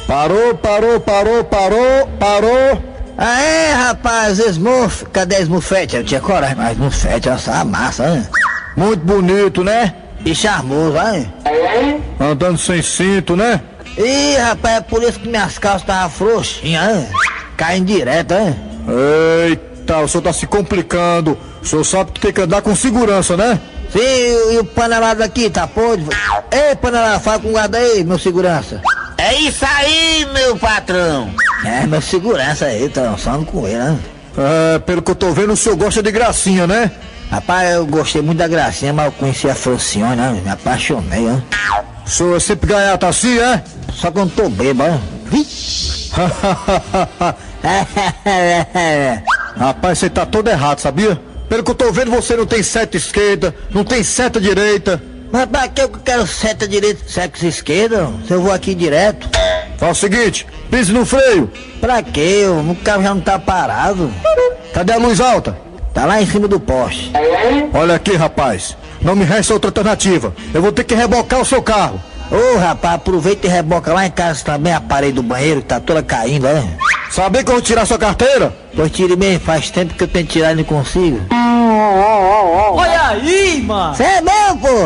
Parou, 0.07 0.55
parou, 0.55 1.01
parou, 1.01 1.45
parou, 1.45 2.09
parou. 2.21 2.83
Aê, 3.19 3.73
rapaz, 3.73 4.39
esmurf. 4.39 5.07
Cadê 5.07 5.41
esmurfete? 5.41 5.97
Eu 5.97 6.05
tinha 6.05 6.21
coragem, 6.21 6.55
mas 6.57 6.73
esmurfete 6.73 7.29
é 7.29 7.33
essa 7.33 7.65
massa, 7.65 8.09
hein? 8.09 8.29
Muito 8.77 9.05
bonito, 9.05 9.65
né? 9.65 9.93
E 10.25 10.35
charmoso, 10.35 10.97
hein? 10.99 11.33
Andando 12.21 12.59
sem 12.59 12.83
cinto, 12.83 13.35
né? 13.35 13.61
Ih, 13.97 14.37
rapaz, 14.37 14.77
é 14.77 14.81
por 14.81 15.03
isso 15.03 15.19
que 15.19 15.29
minhas 15.29 15.59
calças 15.59 15.83
estavam 15.83 16.11
frouxinhas, 16.11 16.99
hein? 16.99 17.07
Caindo 17.57 17.87
direto, 17.87 18.35
hein? 18.35 18.57
Eita, 19.49 19.99
o 19.99 20.09
senhor 20.09 20.23
tá 20.23 20.33
se 20.33 20.47
complicando. 20.47 21.37
O 21.63 21.67
senhor 21.67 21.85
sabe 21.85 22.13
que 22.13 22.21
tem 22.21 22.33
que 22.33 22.41
andar 22.41 22.63
com 22.63 22.75
segurança, 22.75 23.37
né? 23.37 23.61
Sim, 23.93 23.99
e, 24.53 24.59
o 24.59 24.65
panelado 24.65 25.23
aqui, 25.23 25.51
tá 25.51 25.67
podre? 25.67 26.07
Ei, 26.51 26.77
panelado, 26.77 27.21
fala 27.21 27.41
com 27.41 27.49
o 27.49 27.53
guarda 27.53 27.79
aí, 27.79 28.05
meu 28.05 28.19
segurança. 28.19 28.81
É 29.19 29.35
isso 29.35 29.65
aí, 29.67 30.27
meu 30.33 30.57
patrão. 30.57 31.31
É, 31.65 31.87
meu 31.87 32.01
segurança 32.01 32.67
aí, 32.67 32.89
tô 32.89 33.01
dançando 33.01 33.45
com 33.45 33.67
ele, 33.67 33.77
né? 33.77 33.99
É, 34.39 34.79
pelo 34.79 35.03
que 35.03 35.11
eu 35.11 35.15
tô 35.15 35.33
vendo, 35.33 35.53
o 35.53 35.57
senhor 35.57 35.77
gosta 35.77 36.03
de 36.03 36.11
gracinha, 36.11 36.67
né? 36.67 36.91
Rapaz, 37.31 37.71
eu 37.75 37.87
gostei 37.87 38.21
muito 38.21 38.38
da 38.38 38.49
gracinha, 38.49 38.93
mas 38.93 39.07
eu 39.07 39.12
conheci 39.12 39.49
a 39.49 39.55
Francione, 39.55 40.16
né? 40.16 40.40
Me 40.43 40.51
apaixonei, 40.51 41.29
senhor 42.11 42.37
é 42.37 42.40
sempre 42.40 42.69
gaiato 42.69 43.07
assim, 43.07 43.38
é? 43.38 43.62
Só 43.95 44.11
quando 44.11 44.35
tô 44.35 44.49
bêbado, 44.49 44.90
né? 44.90 45.01
Rapaz, 49.57 49.99
você 49.99 50.11
tá 50.11 50.27
todo 50.27 50.49
errado, 50.49 50.81
sabia? 50.81 51.21
Pelo 51.49 51.62
que 51.62 51.71
eu 51.71 51.75
tô 51.75 51.93
vendo, 51.93 52.11
você 52.11 52.37
não 52.37 52.47
tem 52.47 52.64
seta 52.64 52.97
esquerda, 52.97 53.55
não 53.71 53.85
tem 53.85 54.03
seta 54.03 54.40
direita. 54.40 55.01
Mas 55.31 55.47
pra 55.47 55.69
que 55.69 55.83
eu 55.83 55.88
quero 55.88 56.27
seta 56.27 56.66
direita, 56.66 57.05
sexo 57.07 57.47
esquerda? 57.47 58.09
Se 58.27 58.33
eu 58.33 58.43
vou 58.43 58.53
aqui 58.53 58.75
direto. 58.75 59.29
Fala 59.79 59.93
o 59.93 59.95
seguinte, 59.95 60.45
pise 60.69 60.93
no 60.93 61.07
freio. 61.07 61.49
Pra 61.81 62.03
quê? 62.03 62.45
O 62.49 62.75
carro 62.77 63.03
já 63.05 63.14
não 63.14 63.21
tá 63.21 63.38
parado. 63.38 64.12
Cadê 64.75 64.93
a 64.93 64.99
luz 64.99 65.21
alta? 65.21 65.70
Tá 65.92 66.05
lá 66.07 66.22
em 66.22 66.26
cima 66.26 66.46
do 66.46 66.61
poste. 66.61 67.12
Olha 67.74 67.96
aqui, 67.96 68.14
rapaz. 68.14 68.76
Não 69.03 69.16
me 69.16 69.24
resta 69.24 69.55
outra 69.55 69.68
alternativa. 69.68 70.33
Eu 70.55 70.62
vou 70.62 70.72
ter 70.72 70.85
que 70.85 70.94
rebocar 70.94 71.40
o 71.40 71.44
seu 71.44 71.62
carro. 71.62 72.00
Ô, 72.31 72.59
rapaz, 72.59 72.94
aproveita 72.94 73.46
e 73.48 73.50
reboca 73.50 73.92
lá 73.92 74.07
em 74.07 74.11
casa 74.11 74.44
também 74.44 74.72
a 74.72 74.81
parede 74.81 75.14
do 75.14 75.22
banheiro 75.22 75.61
que 75.62 75.66
tá 75.66 75.81
toda 75.81 76.00
caindo, 76.03 76.44
né? 76.44 76.76
Sabia 77.11 77.42
que 77.42 77.50
eu 77.50 77.55
vou 77.55 77.62
tirar 77.62 77.85
sua 77.87 77.98
carteira? 77.98 78.55
Pois 78.74 78.92
tire 78.92 79.16
mesmo, 79.16 79.40
faz 79.44 79.68
tempo 79.68 79.94
que 79.94 80.05
eu 80.05 80.09
tento 80.09 80.29
tirar 80.29 80.53
e 80.53 80.57
não 80.57 80.64
consigo. 80.64 81.20
Olha 81.33 83.09
aí, 83.09 83.61
mano. 83.62 83.96
Cê 83.96 84.05
é 84.05 84.20
mesmo, 84.20 84.61
pô? 84.61 84.68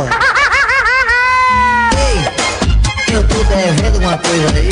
Ei, 1.98 3.14
eu 3.14 3.28
tô 3.28 3.34
devendo 3.44 3.98
uma 3.98 4.16
coisa 4.16 4.48
aí. 4.56 4.70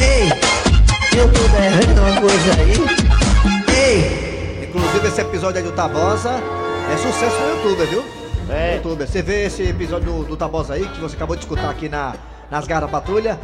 Ei, 0.00 0.32
eu 1.20 1.30
tô 1.30 1.40
devendo 1.48 2.00
uma 2.00 2.20
coisa 2.22 2.52
aí. 2.58 3.05
Episódio 5.36 5.58
aí 5.58 5.64
do 5.64 5.72
Tabosa 5.72 6.30
é 6.90 6.96
sucesso 6.96 7.38
no 7.38 7.50
YouTube, 7.50 7.86
viu? 7.90 8.04
É. 8.48 8.70
No 8.70 8.76
YouTube. 8.76 9.06
Você 9.06 9.20
vê 9.20 9.44
esse 9.44 9.64
episódio 9.64 10.10
do, 10.10 10.24
do 10.24 10.34
Tabosa 10.34 10.72
aí, 10.72 10.88
que 10.88 10.98
você 10.98 11.14
acabou 11.14 11.36
de 11.36 11.42
escutar 11.42 11.68
aqui 11.68 11.90
na, 11.90 12.14
nas 12.50 12.66
Garras 12.66 12.90
da 12.90 12.98
Patrulha, 12.98 13.38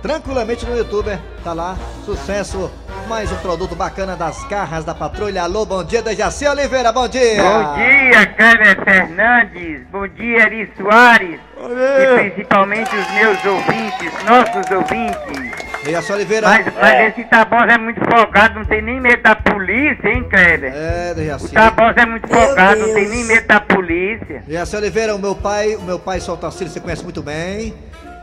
tranquilamente 0.00 0.64
no 0.64 0.74
YouTube, 0.74 1.10
tá 1.44 1.52
lá, 1.52 1.76
sucesso 2.06 2.72
mais 3.06 3.30
um 3.30 3.36
produto 3.36 3.76
bacana 3.76 4.16
das 4.16 4.42
garras 4.44 4.86
da 4.86 4.94
patrulha. 4.94 5.42
Alô, 5.42 5.66
bom 5.66 5.84
dia, 5.84 6.00
Dejaci 6.00 6.46
Oliveira, 6.46 6.90
bom 6.90 7.06
dia. 7.06 7.42
Bom 7.42 7.74
dia, 7.74 8.26
Cleber 8.26 8.82
Fernandes. 8.82 9.86
Bom 9.92 10.08
dia, 10.08 10.44
Eri 10.44 10.72
Soares. 10.78 11.40
E 11.58 12.30
principalmente 12.30 12.96
os 12.96 13.10
meus 13.12 13.44
ouvintes, 13.44 14.24
nossos 14.24 14.70
ouvintes. 14.70 15.73
Dejaci 15.84 16.12
Oliveira. 16.12 16.48
Mas, 16.48 16.66
mas 16.74 17.08
esse 17.08 17.24
Tabosa 17.24 17.72
é 17.72 17.78
muito 17.78 18.00
folgado, 18.00 18.58
não 18.58 18.64
tem 18.64 18.80
nem 18.80 19.00
medo 19.00 19.22
da 19.22 19.36
polícia, 19.36 20.08
hein, 20.08 20.24
Kleber? 20.30 20.72
É, 20.74 21.14
Dejaci. 21.14 21.46
O 21.46 21.50
Tabosa 21.50 22.00
é 22.00 22.06
muito 22.06 22.26
folgado, 22.26 22.80
não 22.80 22.94
tem 22.94 23.08
nem 23.08 23.24
medo 23.24 23.46
da 23.46 23.60
polícia. 23.60 24.42
Dejaci 24.46 24.76
Oliveira, 24.76 25.14
o 25.14 25.18
meu 25.18 25.34
pai, 25.34 25.76
o 25.76 25.82
meu 25.82 25.98
pai 25.98 26.20
Soltacílio, 26.20 26.72
você 26.72 26.80
conhece 26.80 27.04
muito 27.04 27.22
bem. 27.22 27.74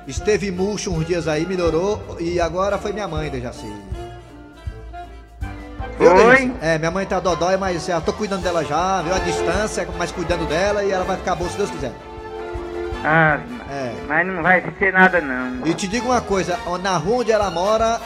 Esteve 0.07 0.51
murcho 0.51 0.91
uns 0.91 1.05
dias 1.05 1.27
aí, 1.27 1.45
melhorou 1.45 2.17
e 2.19 2.41
agora 2.41 2.77
foi 2.79 2.91
minha 2.91 3.07
mãe, 3.07 3.29
Dejaci. 3.29 3.71
Viu, 5.99 6.15
Oi? 6.15 6.51
É, 6.61 6.79
minha 6.79 6.89
mãe 6.89 7.05
tá 7.05 7.19
dodói, 7.19 7.57
mas 7.57 7.87
eu 7.87 8.01
tô 8.01 8.11
cuidando 8.11 8.41
dela 8.41 8.65
já, 8.65 9.03
viu? 9.03 9.13
A 9.13 9.19
distância, 9.19 9.87
mas 9.99 10.11
cuidando 10.11 10.47
dela 10.47 10.83
e 10.83 10.91
ela 10.91 11.05
vai 11.05 11.15
ficar 11.17 11.35
boa 11.35 11.47
se 11.47 11.57
Deus 11.57 11.69
quiser. 11.69 11.91
Ah, 13.03 13.39
É. 13.71 13.93
mas 14.05 14.27
não 14.27 14.43
vai 14.43 14.61
ser 14.77 14.91
nada 14.91 15.21
não. 15.21 15.65
E 15.65 15.73
te 15.73 15.87
digo 15.87 16.07
uma 16.07 16.19
coisa, 16.19 16.59
na 16.83 16.97
rua 16.97 17.19
onde 17.19 17.31
ela 17.31 17.49
mora, 17.49 18.01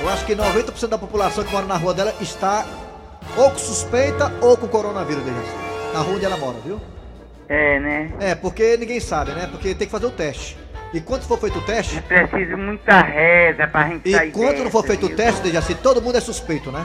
eu 0.00 0.08
acho 0.08 0.24
que 0.24 0.34
90% 0.34 0.88
da 0.88 0.96
população 0.96 1.44
que 1.44 1.52
mora 1.52 1.66
na 1.66 1.76
rua 1.76 1.92
dela 1.92 2.14
está 2.22 2.64
ou 3.36 3.50
com 3.50 3.58
suspeita 3.58 4.32
ou 4.40 4.56
com 4.56 4.66
coronavírus, 4.66 5.22
Dejaci. 5.22 5.54
Na 5.92 6.00
rua 6.00 6.14
onde 6.16 6.24
ela 6.24 6.38
mora, 6.38 6.56
viu? 6.64 6.80
É, 7.48 7.78
né? 7.80 8.12
É, 8.18 8.34
porque 8.34 8.76
ninguém 8.78 8.98
sabe, 8.98 9.32
né? 9.32 9.46
Porque 9.50 9.74
tem 9.74 9.86
que 9.86 9.92
fazer 9.92 10.06
o 10.06 10.10
teste. 10.10 10.56
E 10.94 11.00
quando 11.00 11.22
for 11.22 11.38
feito 11.38 11.58
o 11.58 11.62
teste, 11.62 12.02
É 12.08 12.26
preciso 12.26 12.56
muita 12.56 13.00
reza 13.00 13.66
pra 13.66 13.88
gente 13.88 14.08
e 14.08 14.12
sair 14.12 14.32
quando 14.32 14.64
não 14.64 14.70
for 14.70 14.84
feito 14.84 15.06
o 15.06 15.08
teste, 15.10 15.42
Dejaci, 15.42 15.74
todo 15.74 16.00
mundo 16.00 16.16
é 16.16 16.20
suspeito, 16.20 16.72
né? 16.72 16.84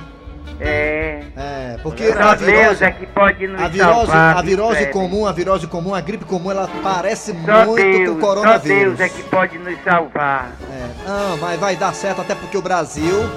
É. 0.60 1.24
É, 1.36 1.78
porque 1.84 2.14
Só 2.14 2.20
a 2.20 2.36
virose, 2.36 2.84
é 2.84 2.92
que 2.92 3.06
pode 3.08 3.48
nos 3.48 3.62
a 3.62 3.68
virose, 3.68 3.94
salvar, 3.94 4.38
a 4.38 4.42
virose 4.42 4.86
comum, 4.88 5.28
a 5.28 5.32
virose 5.32 5.68
comum, 5.68 5.94
a 5.94 6.02
gripe 6.02 6.26
comum, 6.26 6.50
ela 6.50 6.70
parece 6.82 7.36
Só 7.46 7.66
muito 7.66 7.76
Deus, 7.76 8.10
com 8.10 8.22
só 8.22 8.28
coronavírus. 8.28 8.98
Deus 8.98 9.00
é 9.00 9.10
que 9.10 9.24
pode 9.24 9.58
nos 9.58 9.78
salvar. 9.84 10.56
É, 10.72 11.08
não, 11.08 11.38
mas 11.38 11.60
vai 11.60 11.76
dar 11.76 11.94
certo 11.94 12.22
até 12.22 12.34
porque 12.36 12.58
o 12.58 12.62
Brasil, 12.62 13.30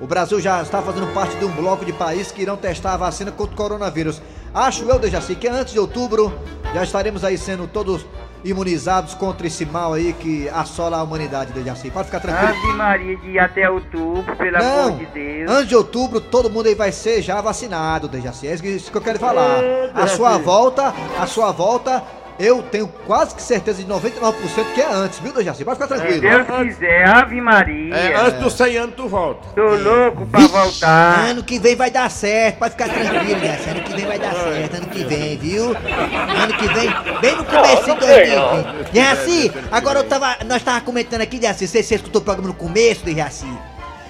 o 0.00 0.06
Brasil 0.06 0.40
já 0.40 0.62
está 0.62 0.80
fazendo 0.80 1.12
parte 1.12 1.36
de 1.36 1.44
um 1.44 1.50
bloco 1.50 1.84
de 1.84 1.92
países 1.92 2.30
que 2.30 2.42
irão 2.42 2.56
testar 2.56 2.94
a 2.94 2.96
vacina 2.96 3.32
contra 3.32 3.54
o 3.54 3.56
coronavírus. 3.56 4.22
Acho 4.54 4.84
eu, 4.84 4.98
Dejaci, 4.98 5.34
que 5.34 5.48
antes 5.48 5.72
de 5.72 5.78
outubro 5.78 6.32
já 6.72 6.82
estaremos 6.84 7.24
aí 7.24 7.36
sendo 7.36 7.66
todos 7.66 8.06
imunizados 8.44 9.14
contra 9.14 9.46
esse 9.46 9.64
mal 9.66 9.92
aí 9.92 10.12
que 10.12 10.48
assola 10.48 10.98
a 10.98 11.02
humanidade, 11.02 11.52
Dejaci. 11.52 11.90
Pode 11.90 12.06
ficar 12.06 12.20
tranquilo. 12.20 12.48
Ave 12.48 12.72
Maria 12.74 13.16
de 13.16 13.38
até 13.38 13.68
outubro, 13.70 14.34
pelo 14.36 14.58
Não, 14.58 14.88
amor 14.88 14.98
de 14.98 15.06
Deus. 15.06 15.50
antes 15.50 15.68
de 15.68 15.76
outubro 15.76 16.20
todo 16.20 16.48
mundo 16.50 16.66
aí 16.66 16.74
vai 16.74 16.92
ser 16.92 17.22
já 17.22 17.40
vacinado, 17.40 18.08
Dejaci. 18.08 18.46
É 18.48 18.54
isso 18.54 18.90
que 18.90 18.96
eu 18.96 19.02
quero 19.02 19.18
falar. 19.18 19.62
É, 19.62 19.90
A 19.94 20.06
sua 20.06 20.38
volta, 20.38 20.94
a 21.18 21.26
sua 21.26 21.50
volta, 21.52 22.02
eu 22.40 22.62
tenho 22.62 22.88
quase 23.06 23.34
que 23.34 23.42
certeza 23.42 23.82
de 23.82 23.88
99% 23.88 24.34
que 24.74 24.80
é 24.80 24.90
antes, 24.90 25.18
viu, 25.18 25.32
Dejaci? 25.32 25.62
Pode 25.62 25.80
ficar 25.80 25.94
Se 25.94 26.00
tranquilo. 26.00 26.20
Deus 26.22 26.74
quiser, 26.74 27.06
Ave 27.06 27.40
Maria. 27.40 27.94
É, 27.94 28.16
antes 28.16 28.40
dos 28.40 28.54
100 28.54 28.76
anos 28.78 28.94
tu 28.96 29.06
volta. 29.06 29.46
Tô 29.54 29.74
louco 29.76 30.26
pra 30.26 30.40
voltar. 30.40 31.28
Ano 31.28 31.44
que 31.44 31.58
vem 31.58 31.76
vai 31.76 31.90
dar 31.90 32.10
certo, 32.10 32.58
pode 32.58 32.72
ficar 32.72 32.88
tranquilo, 32.88 33.40
Dejaci. 33.40 33.68
Ano 33.70 33.80
que 33.82 33.92
vem 33.94 34.06
vai 34.06 34.18
dar 34.18 34.34
certo, 34.34 34.76
ano 34.76 34.86
que 34.86 35.04
vem, 35.04 35.38
viu? 35.38 35.64
Ano 35.66 36.54
que 36.54 36.68
vem, 36.68 37.20
bem 37.20 37.36
no 37.36 37.44
começo 37.44 37.84
de 37.84 37.94
2020. 37.94 38.90
Dejaci, 38.92 39.52
agora 39.70 39.98
eu 39.98 40.04
tava, 40.04 40.38
nós 40.46 40.62
tava 40.62 40.80
comentando 40.80 41.20
aqui, 41.20 41.38
Dejaci, 41.38 41.68
você, 41.68 41.82
você 41.82 41.96
escutou 41.96 42.22
o 42.22 42.24
programa 42.24 42.48
no 42.48 42.54
começo, 42.54 43.04
Dejaci? 43.04 43.46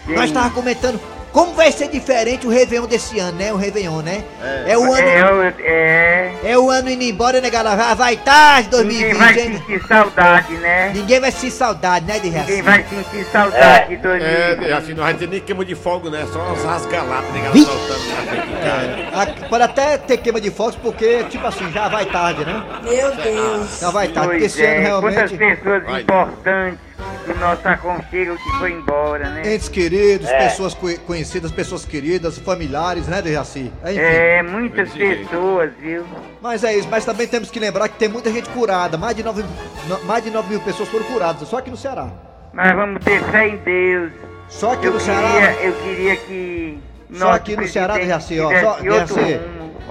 Nós 0.07 0.31
tava 0.31 0.51
comentando 0.51 1.01
como 1.33 1.55
vai 1.55 1.71
ser 1.73 1.89
diferente 1.89 2.47
o 2.47 2.51
Réveillon 2.51 2.87
desse 2.87 3.19
ano, 3.19 3.39
né? 3.39 3.53
O 3.53 3.57
Réveillon, 3.57 4.01
né? 4.03 4.25
É, 4.67 4.77
o 4.77 4.83
ano... 4.93 5.09
É, 5.09 5.33
o- 5.33 5.53
é. 5.61 6.33
É 6.43 6.59
o 6.59 6.71
ano 6.71 6.91
indo 6.91 7.03
embora, 7.05 7.41
né, 7.41 7.51
galera? 7.51 7.95
Vai 7.95 8.17
tarde, 8.17 8.69
2020, 8.71 9.13
Ninguém 9.13 9.19
vai 9.19 9.35
sentir 9.35 9.87
saudade, 9.87 10.53
né? 10.55 10.93
Ninguém 10.95 11.21
vai 11.21 11.31
sentir 11.31 11.51
saudade, 11.51 12.07
né, 12.07 12.19
Dejaci? 12.19 12.47
Ninguém 12.51 12.63
vai 12.63 12.85
sentir 12.85 13.25
saudade 13.31 13.89
de 13.89 13.95
É, 13.95 14.55
2020. 14.57 14.73
assim, 14.73 14.95
não 14.95 15.05
vai 15.05 15.15
ter 15.15 15.29
nem 15.29 15.41
queima 15.41 15.65
de 15.65 15.75
fogo, 15.75 16.11
né? 16.11 16.27
Só 16.33 16.41
uns 16.53 16.65
rasgalatos, 16.65 17.31
né? 17.33 17.41
Galera 17.41 17.65
soltando 17.65 18.09
na 18.09 18.23
frente 18.23 18.47
de 18.47 18.55
casa. 18.55 19.41
Ah, 19.43 19.49
Pode 19.49 19.63
até 19.65 19.99
ter 19.99 20.17
queima 20.19 20.41
de 20.41 20.51
fogos, 20.51 20.77
porque, 20.77 21.25
tipo 21.25 21.47
assim, 21.47 21.71
já 21.73 21.89
vai 21.89 22.07
tarde, 22.07 22.45
né? 22.45 22.63
Meu 22.83 23.15
Deus. 23.17 23.81
Já 23.81 23.91
vai 23.91 24.09
tarde, 24.09 24.31
porque 24.31 24.45
esse 24.47 24.63
ano 24.65 24.75
é, 24.75 24.79
realmente. 24.81 25.15
quantas 25.17 25.33
pessoas 25.39 25.83
importantes 26.01 26.90
do 27.27 27.35
nosso 27.39 27.67
aconchego 27.69 28.37
que 28.37 28.51
foi 28.59 28.73
embora, 28.73 29.29
né? 29.31 29.55
Entes 29.55 29.69
queridos, 29.69 30.29
É. 30.29 30.39
pessoas 30.49 30.75
co- 30.75 30.99
conhecidas, 31.07 31.51
pessoas 31.53 31.85
queridas, 31.85 32.39
familiares, 32.39 33.07
né, 33.07 33.21
Dejaci? 33.23 33.73
Enfim. 33.85 33.99
É, 33.99 34.43
muitas 34.43 34.91
pessoas, 34.93 35.71
viu? 35.81 36.05
Mas 36.41 36.65
é 36.65 36.75
isso, 36.77 36.89
mas 36.91 37.05
também 37.05 37.27
temos 37.27 37.51
que 37.51 37.59
lembrar 37.61 37.89
que 37.89 37.99
tem 37.99 38.09
muita 38.09 38.31
gente 38.33 38.49
curada. 38.51 38.97
Mais 38.99 39.15
de 39.17 39.23
9, 39.23 39.45
no- 39.89 40.05
mais 40.05 40.25
de 40.25 40.31
9 40.31 40.49
mil 40.51 40.61
pessoas 40.61 40.89
foram 40.89 41.05
curadas, 41.07 41.49
só 41.49 41.59
aqui 41.59 41.71
no 41.71 41.77
Ceará. 41.77 42.09
Mas 42.53 42.75
vamos 42.75 43.05
ter 43.05 43.23
fé 43.25 43.49
em 43.49 43.57
Deus. 43.59 44.13
Só 44.49 44.73
aqui 44.73 44.87
eu 44.87 44.93
no 44.93 44.99
queria, 44.99 45.15
Ceará. 45.21 45.55
Eu 45.63 45.73
queria 45.75 46.17
que. 46.17 46.79
Só 47.13 47.31
aqui 47.33 47.57
no 47.57 47.69
Ceará, 47.69 47.95
Dejaci, 47.95 48.41
ó. 48.41 48.51
Só, 48.61 48.75
Dejaci, 48.81 49.41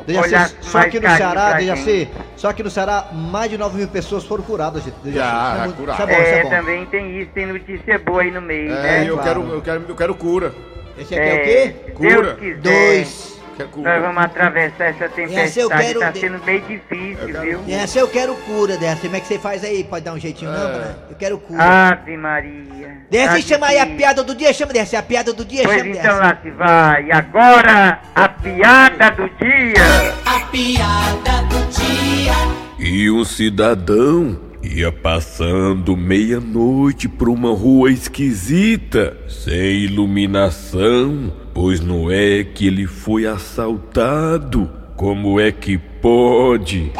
Dejaci, 0.05 0.27
olhasse 0.29 0.55
só 0.61 0.79
aqui 0.79 0.99
no 0.99 1.07
Ceará, 1.09 1.53
Dejaci, 1.53 2.09
só 2.35 2.49
aqui 2.49 2.63
no 2.63 2.69
Ceará, 2.69 3.07
mais 3.13 3.49
de 3.51 3.57
9 3.57 3.77
mil 3.77 3.87
pessoas 3.87 4.23
foram 4.23 4.43
curadas. 4.43 4.83
Dejaci. 5.03 5.11
Já, 5.13 5.53
é 5.53 5.57
já 5.57 5.63
muito- 5.65 5.77
curaram. 5.77 6.03
Isso 6.05 6.09
é 6.11 6.15
bom, 6.15 6.21
isso 6.21 6.31
É, 6.31 6.39
é 6.39 6.43
bom. 6.43 6.49
também 6.49 6.85
tem 6.87 7.21
isso, 7.21 7.31
tem 7.33 7.45
notícia 7.45 7.99
boa 7.99 8.21
aí 8.21 8.31
no 8.31 8.41
meio, 8.41 8.71
É, 8.71 8.81
né? 8.81 9.09
eu, 9.09 9.15
claro. 9.17 9.41
quero, 9.41 9.53
eu, 9.55 9.61
quero, 9.61 9.85
eu 9.89 9.95
quero 9.95 10.15
cura. 10.15 10.53
Esse 10.97 11.15
aqui 11.15 11.29
é 11.29 11.33
o 11.35 11.43
quê? 11.43 11.91
Cura. 11.93 12.37
Deus 12.61 13.38
Dois. 13.59 13.67
Quer 13.67 13.67
cura. 13.67 13.93
Nós 13.93 14.01
vamos 14.01 14.23
atravessar 14.23 14.83
essa 14.85 15.03
Essa 15.05 15.59
eu 15.59 15.69
tempestade, 15.69 15.83
quero 15.85 15.99
tá 15.99 16.13
sendo 16.13 16.39
bem 16.39 16.61
difícil, 16.61 17.41
viu? 17.41 17.59
Essa 17.67 17.99
eu 17.99 18.07
quero 18.07 18.35
cura 18.35 18.77
dessa. 18.77 19.01
Como 19.01 19.15
é 19.15 19.19
que 19.19 19.27
você 19.27 19.37
faz 19.39 19.63
aí? 19.63 19.83
Pode 19.83 20.05
dar 20.05 20.13
um 20.13 20.19
jeitinho, 20.19 20.51
não, 20.51 20.69
É. 20.69 20.77
né? 20.79 20.95
Eu 21.09 21.15
quero 21.17 21.37
cura. 21.39 21.61
Ave 21.91 22.15
Maria. 22.17 22.99
Desce 23.09 23.27
Tá 23.27 23.39
e 23.39 23.41
chama 23.41 23.67
aí 23.67 23.79
a 23.79 23.85
piada 23.87 24.23
do 24.23 24.33
dia, 24.35 24.53
chama 24.53 24.71
dessa. 24.73 24.99
A 24.99 25.03
piada 25.03 25.33
do 25.33 25.43
dia, 25.43 25.63
Pois 25.63 25.77
chama 25.77 25.89
então 25.89 26.01
dessa. 26.03 26.15
lá 26.17 26.37
se 26.41 26.51
vai. 26.51 27.11
Agora, 27.11 28.01
a 28.15 28.29
piada 28.29 29.09
do 29.11 29.29
dia. 29.43 30.13
A 30.25 30.39
piada 30.47 31.43
do 31.49 31.69
dia. 31.69 32.33
E 32.79 33.09
um 33.11 33.25
cidadão 33.25 34.39
ia 34.63 34.91
passando 34.91 35.97
meia-noite 35.97 37.07
por 37.09 37.27
uma 37.29 37.49
rua 37.53 37.91
esquisita, 37.91 39.17
sem 39.27 39.83
iluminação, 39.85 41.31
pois 41.61 41.81
não 41.81 42.09
é 42.09 42.41
que 42.41 42.67
ele 42.67 42.87
foi 42.87 43.27
assaltado. 43.27 44.71
Como 44.95 45.41
é 45.41 45.51
que 45.51 45.77
pode? 45.77 46.93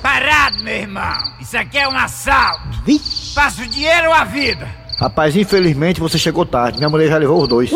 Parado, 0.00 0.62
meu 0.62 0.76
irmão. 0.76 1.18
Isso 1.40 1.58
aqui 1.58 1.76
é 1.76 1.88
um 1.88 1.96
assalto. 1.96 2.78
Faça 3.34 3.62
o 3.62 3.66
dinheiro 3.66 4.10
ou 4.10 4.14
a 4.14 4.22
vida? 4.22 4.68
Rapaz, 5.00 5.34
infelizmente 5.34 5.98
você 5.98 6.16
chegou 6.16 6.46
tarde. 6.46 6.78
Minha 6.78 6.88
mulher 6.88 7.08
já 7.08 7.18
levou 7.18 7.42
os 7.42 7.48
dois. 7.48 7.68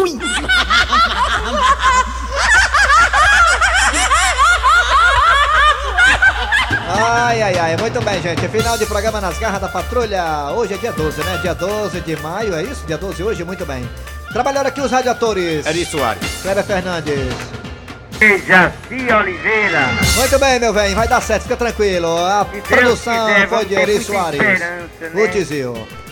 Ai, 6.94 7.42
ai, 7.42 7.58
ai, 7.58 7.76
muito 7.78 8.00
bem, 8.02 8.22
gente. 8.22 8.46
Final 8.46 8.78
de 8.78 8.86
programa 8.86 9.20
nas 9.20 9.36
garras 9.36 9.60
da 9.60 9.68
patrulha. 9.68 10.52
Hoje 10.54 10.74
é 10.74 10.76
dia 10.76 10.92
12, 10.92 11.24
né? 11.24 11.38
Dia 11.42 11.54
12 11.54 12.00
de 12.02 12.16
maio, 12.22 12.54
é 12.54 12.62
isso? 12.62 12.86
Dia 12.86 12.98
12 12.98 13.20
hoje, 13.20 13.42
muito 13.42 13.66
bem. 13.66 13.84
Trabalharam 14.32 14.68
aqui 14.68 14.80
os 14.80 14.90
radiadores. 14.90 15.66
Eri 15.66 15.84
Soares. 15.84 16.42
Cléber 16.42 16.64
Fernandes. 16.64 17.34
Jaci 18.46 19.12
Oliveira. 19.12 19.88
Muito 20.16 20.38
bem, 20.38 20.60
meu 20.60 20.72
velho, 20.72 20.94
vai 20.94 21.08
dar 21.08 21.20
certo, 21.20 21.42
fica 21.42 21.56
tranquilo. 21.56 22.16
A 22.24 22.44
produção 22.44 23.26
quiser, 23.26 23.48
foi 23.48 23.64
de 23.66 23.74
Eri 23.74 24.00
Soares. 24.00 24.40
né? 24.40 24.88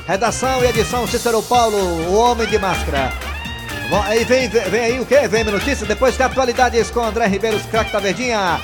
Redação 0.06 0.64
e 0.64 0.68
edição 0.68 1.06
Cícero 1.06 1.40
Paulo, 1.42 1.76
o 1.76 2.14
homem 2.16 2.48
de 2.48 2.58
máscara. 2.58 3.12
Bom, 3.88 4.02
aí 4.02 4.24
vem, 4.24 4.48
vem, 4.48 4.62
vem 4.70 4.80
aí 4.80 5.00
o 5.00 5.06
quê? 5.06 5.28
Vem 5.28 5.44
notícias, 5.44 5.86
depois 5.86 6.16
tem 6.16 6.26
atualidades 6.26 6.90
com 6.90 7.00
André 7.00 7.26
Ribeiro, 7.26 7.56
os 7.56 7.66
craques 7.66 7.92
da 7.92 8.00
Verdinha. 8.00 8.58